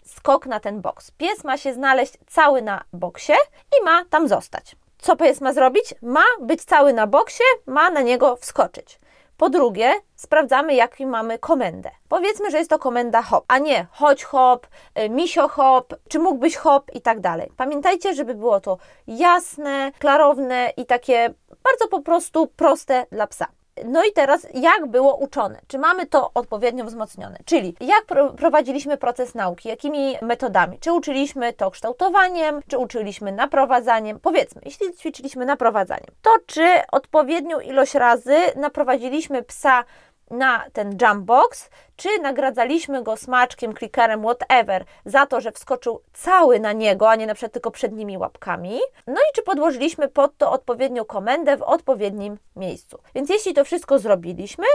skok 0.04 0.46
na 0.46 0.60
ten 0.60 0.80
box. 0.80 1.10
Pies 1.10 1.44
ma 1.44 1.56
się 1.56 1.74
znaleźć 1.74 2.14
cały 2.26 2.62
na 2.62 2.84
boksie 2.92 3.32
i 3.80 3.84
ma 3.84 4.04
tam 4.10 4.28
zostać. 4.28 4.76
Co 4.98 5.16
pies 5.16 5.40
ma 5.40 5.52
zrobić? 5.52 5.94
Ma 6.02 6.24
być 6.40 6.64
cały 6.64 6.92
na 6.92 7.06
boksie, 7.06 7.44
ma 7.66 7.90
na 7.90 8.00
niego 8.00 8.36
wskoczyć. 8.36 8.98
Po 9.36 9.48
drugie, 9.48 9.92
sprawdzamy, 10.16 10.74
jaką 10.74 11.06
mamy 11.06 11.38
komendę. 11.38 11.90
Powiedzmy, 12.08 12.50
że 12.50 12.58
jest 12.58 12.70
to 12.70 12.78
komenda 12.78 13.22
hop, 13.22 13.44
a 13.48 13.58
nie 13.58 13.86
chodź 13.90 14.24
hop, 14.24 14.66
y, 14.98 15.10
misio 15.10 15.48
hop, 15.48 15.94
czy 16.08 16.18
mógłbyś 16.18 16.56
hop 16.56 16.90
i 16.94 17.00
tak 17.00 17.20
dalej. 17.20 17.52
Pamiętajcie, 17.56 18.14
żeby 18.14 18.34
było 18.34 18.60
to 18.60 18.78
jasne, 19.06 19.92
klarowne 19.98 20.72
i 20.76 20.86
takie 20.86 21.34
bardzo 21.62 21.88
po 21.90 22.00
prostu 22.00 22.46
proste 22.46 23.06
dla 23.12 23.26
psa. 23.26 23.46
No 23.84 24.04
i 24.04 24.12
teraz, 24.12 24.46
jak 24.54 24.86
było 24.86 25.16
uczone? 25.16 25.60
Czy 25.66 25.78
mamy 25.78 26.06
to 26.06 26.30
odpowiednio 26.34 26.84
wzmocnione? 26.84 27.38
Czyli 27.44 27.76
jak 27.80 28.04
prowadziliśmy 28.36 28.96
proces 28.96 29.34
nauki? 29.34 29.68
Jakimi 29.68 30.16
metodami? 30.22 30.78
Czy 30.78 30.92
uczyliśmy 30.92 31.52
to 31.52 31.70
kształtowaniem? 31.70 32.60
Czy 32.68 32.78
uczyliśmy 32.78 33.32
naprowadzaniem? 33.32 34.20
Powiedzmy, 34.20 34.62
jeśli 34.64 34.94
ćwiczyliśmy 34.96 35.46
naprowadzaniem, 35.46 36.10
to 36.22 36.30
czy 36.46 36.66
odpowiednią 36.92 37.60
ilość 37.60 37.94
razy 37.94 38.36
naprowadziliśmy 38.56 39.42
psa 39.42 39.84
na 40.30 40.64
ten 40.72 40.98
jump 41.02 41.24
box, 41.24 41.70
czy 41.96 42.08
nagradzaliśmy 42.22 43.02
go 43.02 43.16
smaczkiem, 43.16 43.72
klikerem, 43.72 44.22
whatever, 44.22 44.84
za 45.04 45.26
to, 45.26 45.40
że 45.40 45.52
wskoczył 45.52 46.00
cały 46.12 46.60
na 46.60 46.72
niego, 46.72 47.10
a 47.10 47.16
nie 47.16 47.26
na 47.26 47.34
przykład 47.34 47.52
tylko 47.52 47.70
przednimi 47.70 48.18
łapkami. 48.18 48.80
No 49.06 49.14
i 49.14 49.34
czy 49.34 49.42
podłożyliśmy 49.42 50.08
pod 50.08 50.36
to 50.36 50.52
odpowiednią 50.52 51.04
komendę 51.04 51.56
w 51.56 51.62
odpowiednim 51.62 52.38
miejscu. 52.56 52.98
Więc 53.14 53.30
jeśli 53.30 53.54
to 53.54 53.64
wszystko 53.64 53.98
zrobiliśmy, 53.98 54.66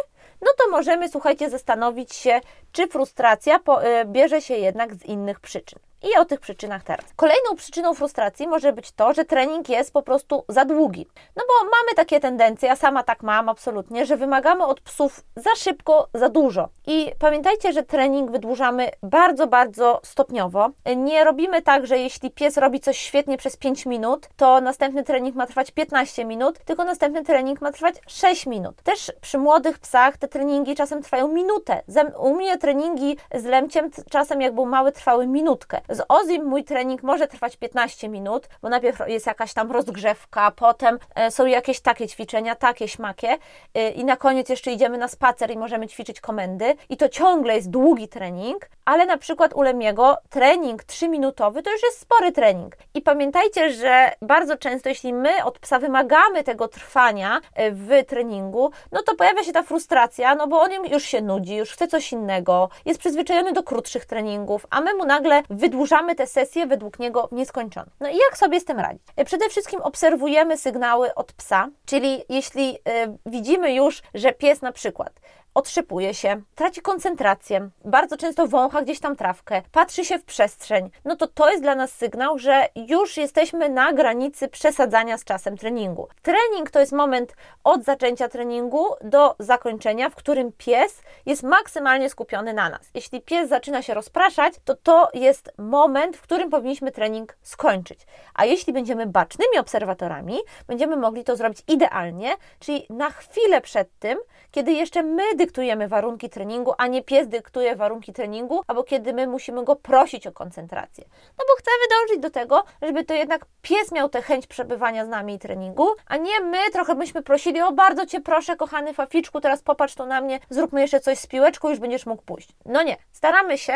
no 0.42 0.48
to 0.58 0.72
możemy, 0.72 1.10
słuchajcie, 1.10 1.50
zastanowić 1.50 2.14
się, 2.16 2.42
czy 2.72 2.88
frustracja 2.88 3.56
y, 3.56 4.06
bierze 4.06 4.42
się 4.42 4.56
jednak 4.56 4.96
z 4.96 5.06
innych 5.06 5.40
przyczyn. 5.40 5.80
I 6.02 6.20
o 6.20 6.26
tych 6.26 6.40
przyczynach 6.40 6.84
teraz. 6.84 7.06
Kolejną 7.16 7.56
przyczyną 7.56 7.94
frustracji 7.94 8.48
może 8.48 8.74
być 8.74 8.92
to, 8.92 9.14
że 9.14 9.26
trening 9.26 9.70
jest 9.70 9.94
po 9.94 10.02
prostu 10.02 10.44
za 10.50 10.66
długi. 10.66 11.08
No 11.36 11.44
bo 11.48 11.64
mamy 11.64 11.96
takie 11.96 12.20
tendencje, 12.20 12.70
ja 12.70 12.76
sama 12.76 13.04
tak 13.04 13.24
mam 13.24 13.50
absolutnie, 13.50 14.06
że 14.06 14.18
wymagamy 14.18 14.66
od 14.66 14.82
psów 14.82 15.24
za 15.36 15.56
szybko, 15.58 16.08
za 16.14 16.30
dużo. 16.30 16.70
I 16.88 17.12
pamiętajcie, 17.20 17.74
że 17.74 17.84
trening 17.84 18.32
wydłużamy 18.32 18.90
bardzo, 19.04 19.48
bardzo 19.48 20.00
stopniowo. 20.04 20.70
Nie 20.96 21.24
robimy 21.24 21.62
tak, 21.62 21.88
że 21.88 21.98
jeśli 21.98 22.32
pies 22.32 22.58
robi 22.58 22.80
coś 22.80 22.98
świetnie 22.98 23.38
przez 23.38 23.58
5 23.58 23.86
minut, 23.86 24.30
to 24.38 24.62
następny 24.62 25.04
trening 25.04 25.36
ma 25.36 25.48
trwać 25.48 25.72
15 25.72 26.26
minut, 26.26 26.60
tylko 26.66 26.84
następny 26.84 27.24
trening 27.24 27.62
ma 27.62 27.72
trwać 27.72 27.96
6 28.08 28.46
minut. 28.46 28.82
Też 28.82 29.12
przy 29.22 29.38
młodych 29.38 29.80
psach 29.80 30.18
te 30.18 30.28
treningi 30.28 30.76
czasem 30.76 31.02
trwają 31.02 31.28
minutę. 31.28 31.82
U 32.20 32.36
mnie 32.36 32.58
treningi 32.58 33.18
z 33.36 33.46
lemciem 33.46 33.90
czasem 34.10 34.42
jak 34.42 34.56
był 34.56 34.66
mały 34.66 34.92
trwały 34.92 35.28
minutkę. 35.28 35.82
Z 35.90 36.06
Ozim 36.10 36.46
mój 36.46 36.64
trening 36.64 37.04
może 37.04 37.28
trwać 37.28 37.58
15 37.58 38.10
minut, 38.10 38.50
bo 38.62 38.70
najpierw 38.70 39.00
jest 39.08 39.28
jakaś 39.28 39.54
tam 39.54 39.72
rozgrzewka, 39.72 40.52
potem 40.52 41.00
e, 41.16 41.32
są 41.32 41.46
jakieś 41.46 41.80
takie 41.80 42.08
ćwiczenia, 42.08 42.56
takie 42.56 42.88
śmakie 42.88 43.38
e, 43.74 43.90
i 43.90 44.06
na 44.06 44.18
koniec 44.18 44.50
jeszcze 44.50 44.72
idziemy 44.72 44.98
na 44.98 45.08
spacer 45.08 45.52
i 45.52 45.58
możemy 45.58 45.88
ćwiczyć 45.88 46.22
komendy 46.22 46.76
i 46.90 46.98
to 46.98 47.10
ciągle 47.10 47.56
jest 47.56 47.70
długi 47.70 48.08
trening, 48.08 48.70
ale 48.86 49.06
na 49.06 49.18
przykład 49.18 49.54
u 49.54 49.62
Lemiego 49.62 50.18
trening 50.30 50.84
3-minutowy 50.84 51.62
to 51.62 51.72
już 51.72 51.84
jest 51.84 52.00
spory 52.00 52.32
trening. 52.32 52.78
I 52.94 53.02
pamiętajcie, 53.02 53.74
że 53.74 54.12
bardzo 54.22 54.58
często 54.58 54.90
jeśli 54.90 55.14
my 55.14 55.44
od 55.44 55.60
psa 55.60 55.80
wymagamy 55.80 56.44
tego 56.44 56.68
trwania 56.68 57.42
e, 57.54 57.72
w 57.72 57.90
treningu, 58.08 58.72
no 58.92 59.04
to 59.04 59.16
pojawia 59.16 59.44
się 59.44 59.52
ta 59.52 59.64
frustracja, 59.64 60.36
no 60.36 60.48
bo 60.48 60.62
on 60.62 60.72
już 60.92 61.04
się 61.04 61.22
nudzi, 61.22 61.56
już 61.56 61.72
chce 61.72 61.88
coś 61.88 62.12
innego, 62.12 62.70
jest 62.86 63.00
przyzwyczajony 63.00 63.54
do 63.54 63.64
krótszych 63.64 64.06
treningów, 64.06 64.66
a 64.70 64.82
my 64.82 64.94
mu 64.94 65.06
nagle 65.06 65.44
wydłużamy 65.80 66.16
te 66.16 66.28
sesje 66.28 66.68
według 66.68 67.00
niego 67.00 67.28
w 67.28 67.32
nieskończoność. 67.32 67.96
No 68.00 68.10
i 68.10 68.18
jak 68.18 68.38
sobie 68.38 68.60
z 68.60 68.66
tym 68.66 68.80
radzić? 68.80 69.02
E, 69.16 69.26
przede 69.26 69.50
wszystkim 69.50 69.82
obserwujemy 69.82 70.58
sygnały 70.58 71.16
od 71.16 71.34
psa, 71.34 71.70
czyli 71.86 72.24
jeśli 72.30 72.76
y, 72.76 72.78
widzimy 73.26 73.74
już, 73.74 74.02
że 74.14 74.34
pies 74.34 74.62
na 74.62 74.72
przykład 74.72 75.20
otrzypuje 75.60 76.14
się, 76.14 76.42
traci 76.56 76.82
koncentrację, 76.82 77.70
bardzo 77.86 78.18
często 78.18 78.48
wącha 78.48 78.82
gdzieś 78.82 79.00
tam 79.00 79.16
trawkę, 79.16 79.62
patrzy 79.72 80.06
się 80.06 80.20
w 80.20 80.24
przestrzeń, 80.24 80.90
no 81.06 81.16
to 81.16 81.28
to 81.28 81.50
jest 81.50 81.64
dla 81.64 81.76
nas 81.76 81.92
sygnał, 81.92 82.40
że 82.40 82.68
już 82.76 83.18
jesteśmy 83.18 83.70
na 83.70 83.94
granicy 83.94 84.48
przesadzania 84.48 85.18
z 85.18 85.24
czasem 85.24 85.58
treningu. 85.58 86.08
Trening 86.22 86.72
to 86.72 86.80
jest 86.80 86.92
moment 86.92 87.36
od 87.64 87.84
zaczęcia 87.84 88.30
treningu 88.30 88.86
do 89.02 89.36
zakończenia, 89.40 90.10
w 90.10 90.16
którym 90.16 90.52
pies 90.52 91.02
jest 91.26 91.44
maksymalnie 91.44 92.10
skupiony 92.10 92.54
na 92.54 92.70
nas. 92.70 92.90
Jeśli 92.94 93.22
pies 93.22 93.50
zaczyna 93.50 93.82
się 93.82 93.94
rozpraszać, 93.94 94.54
to 94.66 94.76
to 94.76 95.10
jest 95.14 95.52
moment, 95.58 96.18
w 96.18 96.22
którym 96.22 96.50
powinniśmy 96.50 96.92
trening 96.92 97.38
skończyć. 97.42 98.00
A 98.34 98.46
jeśli 98.46 98.74
będziemy 98.74 99.06
bacznymi 99.06 99.58
obserwatorami, 99.60 100.38
będziemy 100.68 100.98
mogli 100.98 101.24
to 101.24 101.36
zrobić 101.36 101.60
idealnie, 101.68 102.36
czyli 102.60 102.86
na 102.90 103.10
chwilę 103.10 103.62
przed 103.62 104.00
tym, 104.00 104.20
kiedy 104.52 104.72
jeszcze 104.72 105.04
my 105.04 105.24
dyktujemy 105.36 105.49
warunki 105.88 106.30
treningu, 106.30 106.74
a 106.78 106.88
nie 106.88 107.04
pies 107.04 107.28
dyktuje 107.28 107.76
warunki 107.76 108.14
treningu, 108.14 108.62
albo 108.68 108.84
kiedy 108.84 109.14
my 109.14 109.28
musimy 109.28 109.64
go 109.64 109.76
prosić 109.76 110.28
o 110.28 110.32
koncentrację. 110.32 111.04
No 111.38 111.46
bo 111.48 111.54
chcemy 111.54 111.78
dążyć 111.90 112.22
do 112.22 112.30
tego, 112.30 112.64
żeby 112.82 113.06
to 113.06 113.14
jednak 113.14 113.46
pies 113.62 113.92
miał 113.92 114.10
tę 114.10 114.22
chęć 114.22 114.48
przebywania 114.48 115.06
z 115.06 115.08
nami 115.08 115.34
i 115.34 115.40
treningu, 115.40 115.88
a 116.06 116.18
nie 116.18 116.40
my 116.40 116.58
trochę 116.72 116.96
byśmy 116.96 117.24
prosili, 117.24 117.62
o 117.62 117.72
bardzo 117.72 118.06
Cię 118.06 118.22
proszę, 118.22 118.56
kochany 118.56 118.94
faficzku, 118.94 119.42
teraz 119.42 119.62
popatrz 119.62 119.96
tu 119.96 120.06
na 120.06 120.22
mnie, 120.22 120.40
zróbmy 120.50 120.82
jeszcze 120.82 121.00
coś 121.00 121.20
z 121.20 121.28
piłeczką, 121.28 121.70
już 121.70 121.80
będziesz 121.80 122.06
mógł 122.06 122.24
pójść. 122.24 122.50
No 122.66 122.84
nie, 122.84 122.98
staramy 123.12 123.58
się 123.58 123.74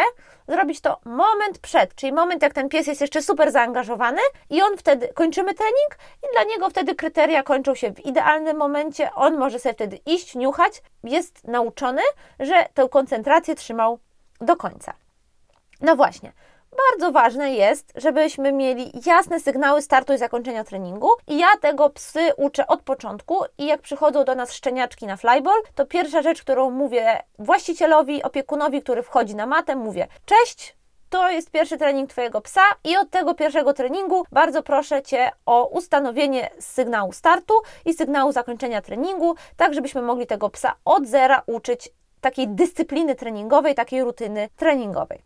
zrobić 0.47 0.81
to 0.81 0.99
moment 1.05 1.59
przed, 1.59 1.95
czyli 1.95 2.13
moment 2.13 2.41
jak 2.41 2.53
ten 2.53 2.69
pies 2.69 2.88
jest 2.88 3.01
jeszcze 3.01 3.21
super 3.21 3.51
zaangażowany 3.51 4.21
i 4.49 4.62
on 4.62 4.77
wtedy, 4.77 5.07
kończymy 5.07 5.53
trening 5.53 5.97
i 6.23 6.33
dla 6.33 6.43
niego 6.43 6.69
wtedy 6.69 6.95
kryteria 6.95 7.43
kończą 7.43 7.75
się 7.75 7.91
w 7.91 8.05
idealnym 8.05 8.57
momencie, 8.57 9.09
on 9.15 9.38
może 9.38 9.59
sobie 9.59 9.73
wtedy 9.73 9.99
iść, 10.05 10.36
niuchać, 10.36 10.81
jest 11.03 11.47
nauczony, 11.63 12.02
że 12.39 12.65
tę 12.73 12.89
koncentrację 12.89 13.56
trzymał 13.56 13.99
do 14.41 14.56
końca. 14.56 14.93
No 15.82 15.95
właśnie, 15.95 16.32
bardzo 16.78 17.12
ważne 17.12 17.54
jest, 17.54 17.93
żebyśmy 17.95 18.52
mieli 18.52 18.91
jasne 19.06 19.39
sygnały 19.39 19.82
startu 19.82 20.13
i 20.13 20.17
zakończenia 20.17 20.63
treningu. 20.63 21.10
I 21.28 21.38
ja 21.38 21.47
tego 21.62 21.89
psy 21.89 22.32
uczę 22.38 22.67
od 22.67 22.82
początku. 22.82 23.43
I 23.58 23.65
jak 23.65 23.82
przychodzą 23.82 24.23
do 24.23 24.36
nas 24.36 24.54
szczeniaczki 24.54 25.08
na 25.08 25.17
flyball, 25.17 25.62
to 25.76 25.86
pierwsza 25.86 26.21
rzecz, 26.21 26.41
którą 26.41 26.69
mówię 26.71 27.19
właścicielowi, 27.39 28.23
opiekunowi, 28.23 28.82
który 28.82 29.04
wchodzi 29.04 29.36
na 29.36 29.45
matę, 29.45 29.76
mówię: 29.76 30.08
Cześć, 30.26 30.76
to 31.13 31.30
jest 31.30 31.52
pierwszy 31.52 31.78
trening 31.78 32.10
Twojego 32.10 32.41
psa 32.41 32.62
i 32.84 32.97
od 32.97 33.10
tego 33.10 33.34
pierwszego 33.34 33.73
treningu 33.73 34.26
bardzo 34.32 34.63
proszę 34.63 35.02
Cię 35.02 35.32
o 35.45 35.65
ustanowienie 35.67 36.49
sygnału 36.60 37.12
startu 37.12 37.54
i 37.86 37.93
sygnału 37.93 38.32
zakończenia 38.32 38.82
treningu, 38.82 39.36
tak 39.58 39.73
żebyśmy 39.73 40.02
mogli 40.02 40.28
tego 40.28 40.49
psa 40.49 40.76
od 40.86 41.08
zera 41.08 41.41
uczyć 41.45 41.89
takiej 42.21 42.47
dyscypliny 42.47 43.15
treningowej, 43.15 43.76
takiej 43.76 44.04
rutyny 44.04 44.49
treningowej. 44.56 45.21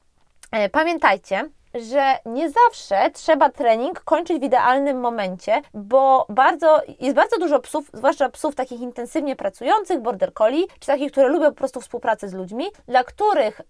E, 0.52 0.70
pamiętajcie, 0.70 1.50
że 1.82 2.18
nie 2.26 2.50
zawsze 2.50 3.12
trzeba 3.14 3.50
trening 3.50 4.00
kończyć 4.00 4.40
w 4.40 4.44
idealnym 4.44 5.00
momencie, 5.00 5.62
bo 5.74 6.26
bardzo, 6.30 6.82
jest 7.00 7.16
bardzo 7.16 7.38
dużo 7.38 7.60
psów, 7.60 7.90
zwłaszcza 7.94 8.30
psów 8.30 8.56
takich 8.56 8.82
intensywnie 8.82 9.36
pracujących, 9.36 10.02
border 10.02 10.34
collie, 10.34 10.68
czy 10.80 10.88
takich, 10.88 11.12
które 11.12 11.28
lubią 11.28 11.46
po 11.46 11.56
prostu 11.56 11.82
współpracę 11.82 12.30
z 12.30 12.34
ludźmi, 12.34 12.66
dla 12.88 13.04
których 13.04 13.62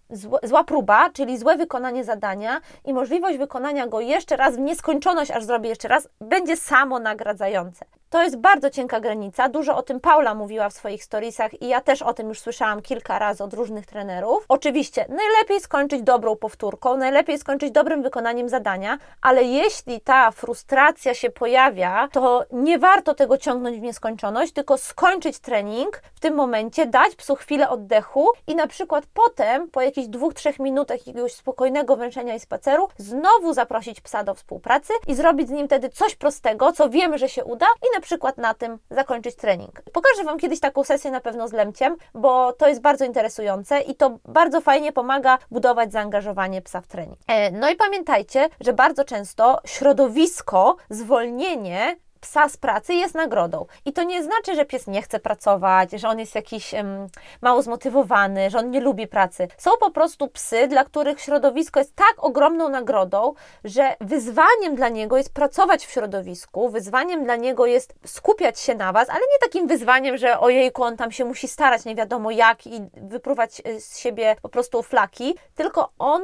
zła 0.43 0.63
próba, 0.63 1.09
czyli 1.09 1.37
złe 1.37 1.57
wykonanie 1.57 2.03
zadania 2.03 2.61
i 2.85 2.93
możliwość 2.93 3.37
wykonania 3.37 3.87
go 3.87 3.99
jeszcze 3.99 4.37
raz 4.37 4.55
w 4.55 4.59
nieskończoność, 4.59 5.31
aż 5.31 5.43
zrobię 5.43 5.69
jeszcze 5.69 5.87
raz, 5.87 6.09
będzie 6.21 6.57
samo 6.57 6.99
nagradzające. 6.99 7.85
To 8.09 8.23
jest 8.23 8.37
bardzo 8.37 8.69
cienka 8.69 8.99
granica. 8.99 9.49
Dużo 9.49 9.77
o 9.77 9.83
tym 9.83 9.99
Paula 9.99 10.35
mówiła 10.35 10.69
w 10.69 10.73
swoich 10.73 11.03
storiesach 11.03 11.61
i 11.61 11.67
ja 11.67 11.81
też 11.81 12.01
o 12.01 12.13
tym 12.13 12.29
już 12.29 12.39
słyszałam 12.39 12.81
kilka 12.81 13.19
razy 13.19 13.43
od 13.43 13.53
różnych 13.53 13.85
trenerów. 13.85 14.45
Oczywiście, 14.47 15.05
najlepiej 15.09 15.59
skończyć 15.59 16.01
dobrą 16.01 16.35
powtórką, 16.35 16.97
najlepiej 16.97 17.37
skończyć 17.37 17.71
dobrym 17.71 18.03
wykonaniem 18.03 18.49
zadania, 18.49 18.97
ale 19.21 19.43
jeśli 19.43 20.01
ta 20.01 20.31
frustracja 20.31 21.13
się 21.13 21.29
pojawia, 21.29 22.07
to 22.11 22.45
nie 22.51 22.79
warto 22.79 23.13
tego 23.13 23.37
ciągnąć 23.37 23.77
w 23.77 23.81
nieskończoność, 23.81 24.53
tylko 24.53 24.77
skończyć 24.77 25.39
trening 25.39 26.01
w 26.15 26.19
tym 26.19 26.35
momencie, 26.35 26.85
dać 26.85 27.15
psu 27.15 27.35
chwilę 27.35 27.69
oddechu 27.69 28.29
i 28.47 28.55
na 28.55 28.67
przykład 28.67 29.03
potem, 29.13 29.69
po 29.69 29.81
jakichś 29.81 30.07
dwóch, 30.07 30.33
trzech 30.33 30.59
minutach 30.59 31.07
jakiegoś 31.07 31.33
spokojnego 31.33 31.95
węszenia 31.95 32.35
i 32.35 32.39
spaceru, 32.39 32.87
znowu 32.97 33.53
zaprosić 33.53 34.01
psa 34.01 34.23
do 34.23 34.33
współpracy 34.33 34.93
i 35.07 35.15
zrobić 35.15 35.47
z 35.47 35.51
nim 35.51 35.67
wtedy 35.67 35.89
coś 35.89 36.15
prostego, 36.15 36.71
co 36.71 36.89
wiemy, 36.89 37.17
że 37.17 37.29
się 37.29 37.45
uda 37.45 37.65
i 37.87 37.96
na 37.97 38.01
przykład 38.01 38.37
na 38.37 38.53
tym 38.53 38.79
zakończyć 38.89 39.35
trening. 39.35 39.81
Pokażę 39.93 40.23
Wam 40.23 40.37
kiedyś 40.37 40.59
taką 40.59 40.83
sesję 40.83 41.11
na 41.11 41.21
pewno 41.21 41.47
z 41.47 41.53
Lemciem, 41.53 41.95
bo 42.13 42.53
to 42.53 42.67
jest 42.67 42.81
bardzo 42.81 43.05
interesujące 43.05 43.79
i 43.79 43.95
to 43.95 44.19
bardzo 44.25 44.61
fajnie 44.61 44.91
pomaga 44.91 45.37
budować 45.51 45.91
zaangażowanie 45.91 46.61
psa 46.61 46.81
w 46.81 46.87
trening. 46.87 47.19
E, 47.27 47.51
no 47.51 47.69
i 47.69 47.75
pamiętajcie, 47.75 48.49
że 48.59 48.73
bardzo 48.73 49.05
często 49.05 49.59
środowisko, 49.65 50.75
zwolnienie 50.89 51.95
psa 52.27 52.49
z 52.49 52.57
pracy 52.57 52.93
jest 52.93 53.15
nagrodą. 53.15 53.65
I 53.85 53.93
to 53.93 54.03
nie 54.03 54.23
znaczy, 54.23 54.55
że 54.55 54.65
pies 54.65 54.87
nie 54.87 55.01
chce 55.01 55.19
pracować, 55.19 55.91
że 55.91 56.07
on 56.09 56.19
jest 56.19 56.35
jakiś 56.35 56.73
um, 56.73 57.07
mało 57.41 57.61
zmotywowany, 57.61 58.49
że 58.49 58.59
on 58.59 58.71
nie 58.71 58.81
lubi 58.81 59.07
pracy. 59.07 59.47
Są 59.57 59.71
po 59.79 59.91
prostu 59.91 60.27
psy, 60.27 60.67
dla 60.67 60.83
których 60.83 61.21
środowisko 61.21 61.79
jest 61.79 61.95
tak 61.95 62.13
ogromną 62.17 62.69
nagrodą, 62.69 63.33
że 63.63 63.95
wyzwaniem 64.01 64.75
dla 64.75 64.89
niego 64.89 65.17
jest 65.17 65.33
pracować 65.33 65.85
w 65.85 65.91
środowisku, 65.91 66.69
wyzwaniem 66.69 67.23
dla 67.23 67.35
niego 67.35 67.65
jest 67.65 67.93
skupiać 68.05 68.59
się 68.59 68.75
na 68.75 68.93
Was, 68.93 69.09
ale 69.09 69.19
nie 69.19 69.39
takim 69.41 69.67
wyzwaniem, 69.67 70.17
że 70.17 70.39
ojejku, 70.39 70.83
on 70.83 70.97
tam 70.97 71.11
się 71.11 71.25
musi 71.25 71.47
starać 71.47 71.85
nie 71.85 71.95
wiadomo 71.95 72.31
jak 72.31 72.67
i 72.67 72.81
wypruwać 72.93 73.61
e, 73.65 73.81
z 73.81 73.97
siebie 73.97 74.35
po 74.41 74.49
prostu 74.49 74.83
flaki, 74.83 75.35
tylko 75.55 75.89
on 75.99 76.21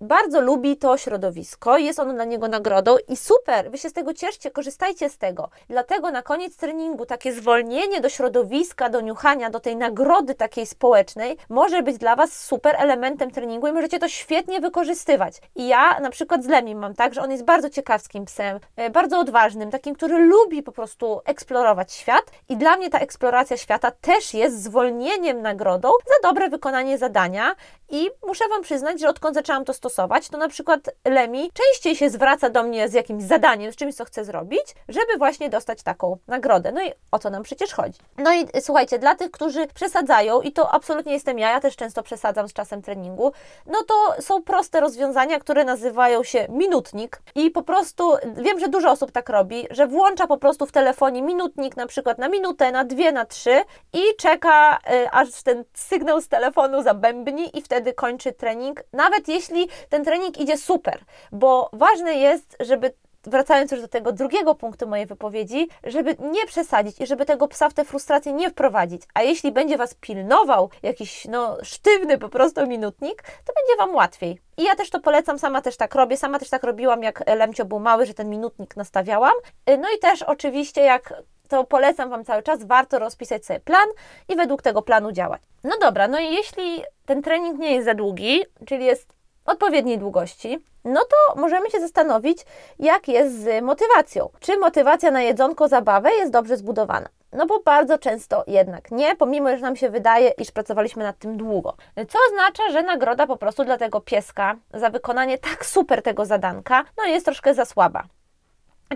bardzo 0.00 0.40
lubi 0.40 0.76
to 0.76 0.96
środowisko, 0.96 1.78
jest 1.78 1.98
ono 1.98 2.12
dla 2.12 2.24
niego 2.24 2.48
nagrodą 2.48 2.96
i 3.08 3.16
super, 3.16 3.70
wy 3.70 3.78
się 3.78 3.88
z 3.88 3.92
tego 3.92 4.14
cieszcie, 4.14 4.50
korzystajcie 4.50 5.10
z 5.10 5.18
tego. 5.18 5.50
Dlatego 5.68 6.10
na 6.10 6.22
koniec 6.22 6.56
treningu 6.56 7.06
takie 7.06 7.32
zwolnienie 7.32 8.00
do 8.00 8.08
środowiska, 8.08 8.88
do 8.88 9.00
niuchania, 9.00 9.50
do 9.50 9.60
tej 9.60 9.76
nagrody 9.76 10.34
takiej 10.34 10.66
społecznej 10.66 11.36
może 11.48 11.82
być 11.82 11.98
dla 11.98 12.16
Was 12.16 12.44
super 12.44 12.76
elementem 12.78 13.30
treningu 13.30 13.66
i 13.66 13.72
możecie 13.72 13.98
to 13.98 14.08
świetnie 14.08 14.60
wykorzystywać. 14.60 15.34
I 15.54 15.68
ja 15.68 16.00
na 16.00 16.10
przykład 16.10 16.44
z 16.44 16.48
Lemim 16.48 16.78
mam 16.78 16.94
tak, 16.94 17.14
że 17.14 17.22
on 17.22 17.30
jest 17.30 17.44
bardzo 17.44 17.70
ciekawskim 17.70 18.24
psem, 18.24 18.60
e, 18.76 18.90
bardzo 18.90 19.18
odważnym, 19.18 19.70
takim, 19.70 19.94
który 19.94 20.18
lubi 20.18 20.62
po 20.62 20.72
prostu 20.72 21.20
eksplorować 21.24 21.92
świat 21.92 22.24
i 22.48 22.56
dla 22.56 22.76
mnie 22.76 22.90
ta 22.90 22.98
eksploracja 22.98 23.56
świata 23.56 23.90
też 23.90 24.34
jest 24.34 24.62
zwolnieniem 24.62 25.42
nagrodą 25.42 25.88
za 26.06 26.28
dobre 26.28 26.48
wykonanie 26.48 26.98
zadania 26.98 27.54
i 27.90 28.10
muszę 28.26 28.48
Wam 28.48 28.62
przyznać, 28.62 29.00
że 29.00 29.08
odkąd 29.08 29.34
zaczęłam 29.34 29.64
to 29.64 29.72
stosować, 29.72 29.87
to 30.30 30.38
na 30.38 30.48
przykład 30.48 30.80
Lemi 31.04 31.50
częściej 31.54 31.96
się 31.96 32.10
zwraca 32.10 32.50
do 32.50 32.62
mnie 32.62 32.88
z 32.88 32.92
jakimś 32.92 33.22
zadaniem, 33.22 33.72
z 33.72 33.76
czymś, 33.76 33.94
co 33.94 34.04
chce 34.04 34.24
zrobić, 34.24 34.74
żeby 34.88 35.18
właśnie 35.18 35.50
dostać 35.50 35.82
taką 35.82 36.18
nagrodę. 36.26 36.72
No 36.72 36.82
i 36.82 36.92
o 37.12 37.18
to 37.18 37.30
nam 37.30 37.42
przecież 37.42 37.72
chodzi. 37.72 37.98
No 38.18 38.32
i 38.34 38.46
słuchajcie, 38.60 38.98
dla 38.98 39.14
tych, 39.14 39.30
którzy 39.30 39.66
przesadzają, 39.66 40.40
i 40.40 40.52
to 40.52 40.70
absolutnie 40.70 41.12
jestem 41.12 41.38
ja, 41.38 41.50
ja 41.50 41.60
też 41.60 41.76
często 41.76 42.02
przesadzam 42.02 42.48
z 42.48 42.52
czasem 42.52 42.82
treningu, 42.82 43.32
no 43.66 43.78
to 43.82 44.22
są 44.22 44.42
proste 44.42 44.80
rozwiązania, 44.80 45.40
które 45.40 45.64
nazywają 45.64 46.24
się 46.24 46.46
minutnik 46.48 47.22
i 47.34 47.50
po 47.50 47.62
prostu 47.62 48.16
wiem, 48.36 48.60
że 48.60 48.68
dużo 48.68 48.90
osób 48.90 49.12
tak 49.12 49.28
robi, 49.28 49.66
że 49.70 49.86
włącza 49.86 50.26
po 50.26 50.38
prostu 50.38 50.66
w 50.66 50.72
telefonie 50.72 51.22
minutnik 51.22 51.76
na 51.76 51.86
przykład 51.86 52.18
na 52.18 52.28
minutę, 52.28 52.72
na 52.72 52.84
dwie, 52.84 53.12
na 53.12 53.24
trzy 53.24 53.62
i 53.92 54.16
czeka, 54.18 54.78
y, 54.78 55.10
aż 55.10 55.42
ten 55.42 55.64
sygnał 55.74 56.20
z 56.20 56.28
telefonu 56.28 56.82
zabębni 56.82 57.58
i 57.58 57.62
wtedy 57.62 57.92
kończy 57.92 58.32
trening, 58.32 58.84
nawet 58.92 59.28
jeśli 59.28 59.68
ten 59.88 60.04
trening 60.04 60.38
idzie 60.38 60.58
super, 60.58 61.00
bo 61.32 61.70
ważne 61.72 62.14
jest, 62.14 62.56
żeby 62.60 62.92
wracając 63.24 63.72
już 63.72 63.80
do 63.80 63.88
tego 63.88 64.12
drugiego 64.12 64.54
punktu 64.54 64.88
mojej 64.88 65.06
wypowiedzi, 65.06 65.68
żeby 65.84 66.16
nie 66.20 66.46
przesadzić 66.46 67.00
i 67.00 67.06
żeby 67.06 67.26
tego 67.26 67.48
psa 67.48 67.68
w 67.68 67.74
tę 67.74 67.84
frustrację 67.84 68.32
nie 68.32 68.50
wprowadzić. 68.50 69.02
A 69.14 69.22
jeśli 69.22 69.52
będzie 69.52 69.76
Was 69.76 69.94
pilnował 69.94 70.70
jakiś 70.82 71.24
no, 71.24 71.56
sztywny 71.62 72.18
po 72.18 72.28
prostu 72.28 72.66
minutnik, 72.66 73.22
to 73.22 73.52
będzie 73.52 73.76
Wam 73.78 73.94
łatwiej. 73.94 74.40
I 74.56 74.62
ja 74.62 74.74
też 74.74 74.90
to 74.90 75.00
polecam, 75.00 75.38
sama 75.38 75.62
też 75.62 75.76
tak 75.76 75.94
robię, 75.94 76.16
sama 76.16 76.38
też 76.38 76.50
tak 76.50 76.62
robiłam, 76.62 77.02
jak 77.02 77.24
Lemcio 77.36 77.64
był 77.64 77.80
mały, 77.80 78.06
że 78.06 78.14
ten 78.14 78.30
minutnik 78.30 78.76
nastawiałam. 78.76 79.34
No 79.66 79.88
i 79.96 79.98
też 79.98 80.22
oczywiście, 80.22 80.80
jak 80.80 81.14
to 81.48 81.64
polecam 81.64 82.10
Wam 82.10 82.24
cały 82.24 82.42
czas, 82.42 82.64
warto 82.64 82.98
rozpisać 82.98 83.46
sobie 83.46 83.60
plan 83.60 83.88
i 84.28 84.36
według 84.36 84.62
tego 84.62 84.82
planu 84.82 85.12
działać. 85.12 85.42
No 85.64 85.78
dobra, 85.80 86.08
no 86.08 86.18
i 86.18 86.34
jeśli 86.34 86.82
ten 87.06 87.22
trening 87.22 87.58
nie 87.58 87.74
jest 87.74 87.84
za 87.84 87.94
długi, 87.94 88.42
czyli 88.66 88.84
jest 88.84 89.17
odpowiedniej 89.48 89.98
długości, 89.98 90.64
no 90.84 91.00
to 91.00 91.40
możemy 91.40 91.70
się 91.70 91.80
zastanowić, 91.80 92.38
jak 92.78 93.08
jest 93.08 93.42
z 93.42 93.64
motywacją. 93.64 94.28
Czy 94.40 94.56
motywacja 94.56 95.10
na 95.10 95.22
jedzonko, 95.22 95.68
zabawę 95.68 96.10
jest 96.12 96.32
dobrze 96.32 96.56
zbudowana? 96.56 97.08
No 97.32 97.46
bo 97.46 97.60
bardzo 97.60 97.98
często 97.98 98.44
jednak 98.46 98.90
nie, 98.90 99.16
pomimo 99.16 99.56
że 99.56 99.62
nam 99.62 99.76
się 99.76 99.90
wydaje, 99.90 100.30
iż 100.38 100.50
pracowaliśmy 100.50 101.02
nad 101.04 101.18
tym 101.18 101.36
długo. 101.36 101.76
Co 102.08 102.18
oznacza, 102.30 102.62
że 102.72 102.82
nagroda 102.82 103.26
po 103.26 103.36
prostu 103.36 103.64
dla 103.64 103.78
tego 103.78 104.00
pieska 104.00 104.56
za 104.74 104.90
wykonanie 104.90 105.38
tak 105.38 105.66
super 105.66 106.02
tego 106.02 106.24
zadanka, 106.24 106.84
no 106.98 107.04
jest 107.04 107.24
troszkę 107.24 107.54
za 107.54 107.64
słaba. 107.64 108.04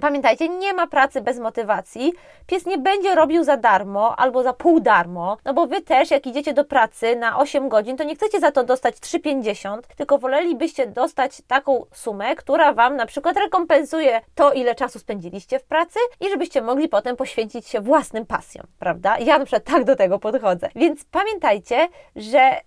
Pamiętajcie, 0.00 0.48
nie 0.48 0.74
ma 0.74 0.86
pracy 0.86 1.20
bez 1.20 1.38
motywacji. 1.38 2.12
Pies 2.46 2.66
nie 2.66 2.78
będzie 2.78 3.14
robił 3.14 3.44
za 3.44 3.56
darmo 3.56 4.16
albo 4.16 4.42
za 4.42 4.52
pół 4.52 4.80
darmo, 4.80 5.36
no 5.44 5.54
bo 5.54 5.66
wy 5.66 5.80
też, 5.80 6.10
jak 6.10 6.26
idziecie 6.26 6.54
do 6.54 6.64
pracy 6.64 7.16
na 7.16 7.38
8 7.38 7.68
godzin, 7.68 7.96
to 7.96 8.04
nie 8.04 8.14
chcecie 8.14 8.40
za 8.40 8.52
to 8.52 8.64
dostać 8.64 8.96
3,50, 8.96 9.80
tylko 9.96 10.18
wolelibyście 10.18 10.86
dostać 10.86 11.42
taką 11.46 11.86
sumę, 11.92 12.36
która 12.36 12.72
wam 12.72 12.96
na 12.96 13.06
przykład 13.06 13.36
rekompensuje 13.36 14.20
to, 14.34 14.52
ile 14.52 14.74
czasu 14.74 14.98
spędziliście 14.98 15.58
w 15.58 15.64
pracy 15.64 15.98
i 16.20 16.30
żebyście 16.30 16.62
mogli 16.62 16.88
potem 16.88 17.16
poświęcić 17.16 17.68
się 17.68 17.80
własnym 17.80 18.26
pasjom, 18.26 18.66
prawda? 18.78 19.18
Ja 19.18 19.38
na 19.38 19.44
przykład 19.44 19.64
tak 19.64 19.84
do 19.84 19.96
tego 19.96 20.18
podchodzę. 20.18 20.68
Więc 20.74 21.04
pamiętajcie, 21.04 21.88
że 22.16 22.60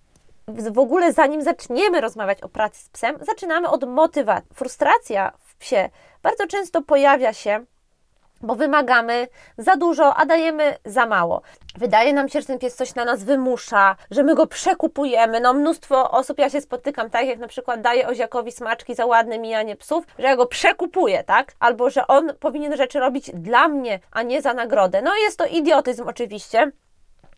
w 0.48 0.80
ogóle 0.80 1.14
zanim 1.14 1.42
zaczniemy 1.42 2.02
rozmawiać 2.02 2.42
o 2.42 2.50
pracy 2.50 2.84
z 2.84 2.90
psem, 2.90 3.18
zaczynamy 3.22 3.70
od 3.70 3.90
motywacji. 3.90 4.50
Frustracja 4.54 5.32
psie 5.60 5.90
bardzo 6.24 6.48
często 6.48 6.82
pojawia 6.82 7.34
się, 7.34 7.66
bo 8.42 8.56
wymagamy 8.56 9.28
za 9.58 9.76
dużo, 9.76 10.16
a 10.16 10.26
dajemy 10.26 10.78
za 10.86 11.06
mało. 11.06 11.42
Wydaje 11.78 12.14
nam 12.14 12.30
się, 12.30 12.42
że 12.42 12.48
ten 12.48 12.60
pies 12.60 12.76
coś 12.76 12.96
na 12.96 13.06
nas 13.06 13.24
wymusza, 13.24 13.96
że 14.12 14.24
my 14.24 14.36
go 14.36 14.48
przekupujemy. 14.48 15.40
No 15.40 15.54
mnóstwo 15.54 16.12
osób, 16.12 16.40
ja 16.40 16.50
się 16.50 16.62
spotykam, 16.62 17.10
tak 17.10 17.28
jak 17.28 17.40
na 17.40 17.48
przykład 17.48 17.82
daję 17.82 18.08
Oziakowi 18.08 18.52
smaczki 18.52 18.96
za 18.96 19.06
ładne 19.06 19.40
mijanie 19.40 19.76
psów, 19.76 20.06
że 20.20 20.28
ja 20.28 20.36
go 20.36 20.46
przekupuję, 20.46 21.24
tak? 21.24 21.52
Albo, 21.60 21.90
że 21.90 22.08
on 22.08 22.34
powinien 22.40 22.78
rzeczy 22.78 23.00
robić 23.00 23.32
dla 23.34 23.68
mnie, 23.68 24.00
a 24.12 24.22
nie 24.24 24.42
za 24.42 24.54
nagrodę. 24.54 25.02
No 25.02 25.16
jest 25.16 25.38
to 25.38 25.46
idiotyzm 25.46 26.08
oczywiście, 26.08 26.72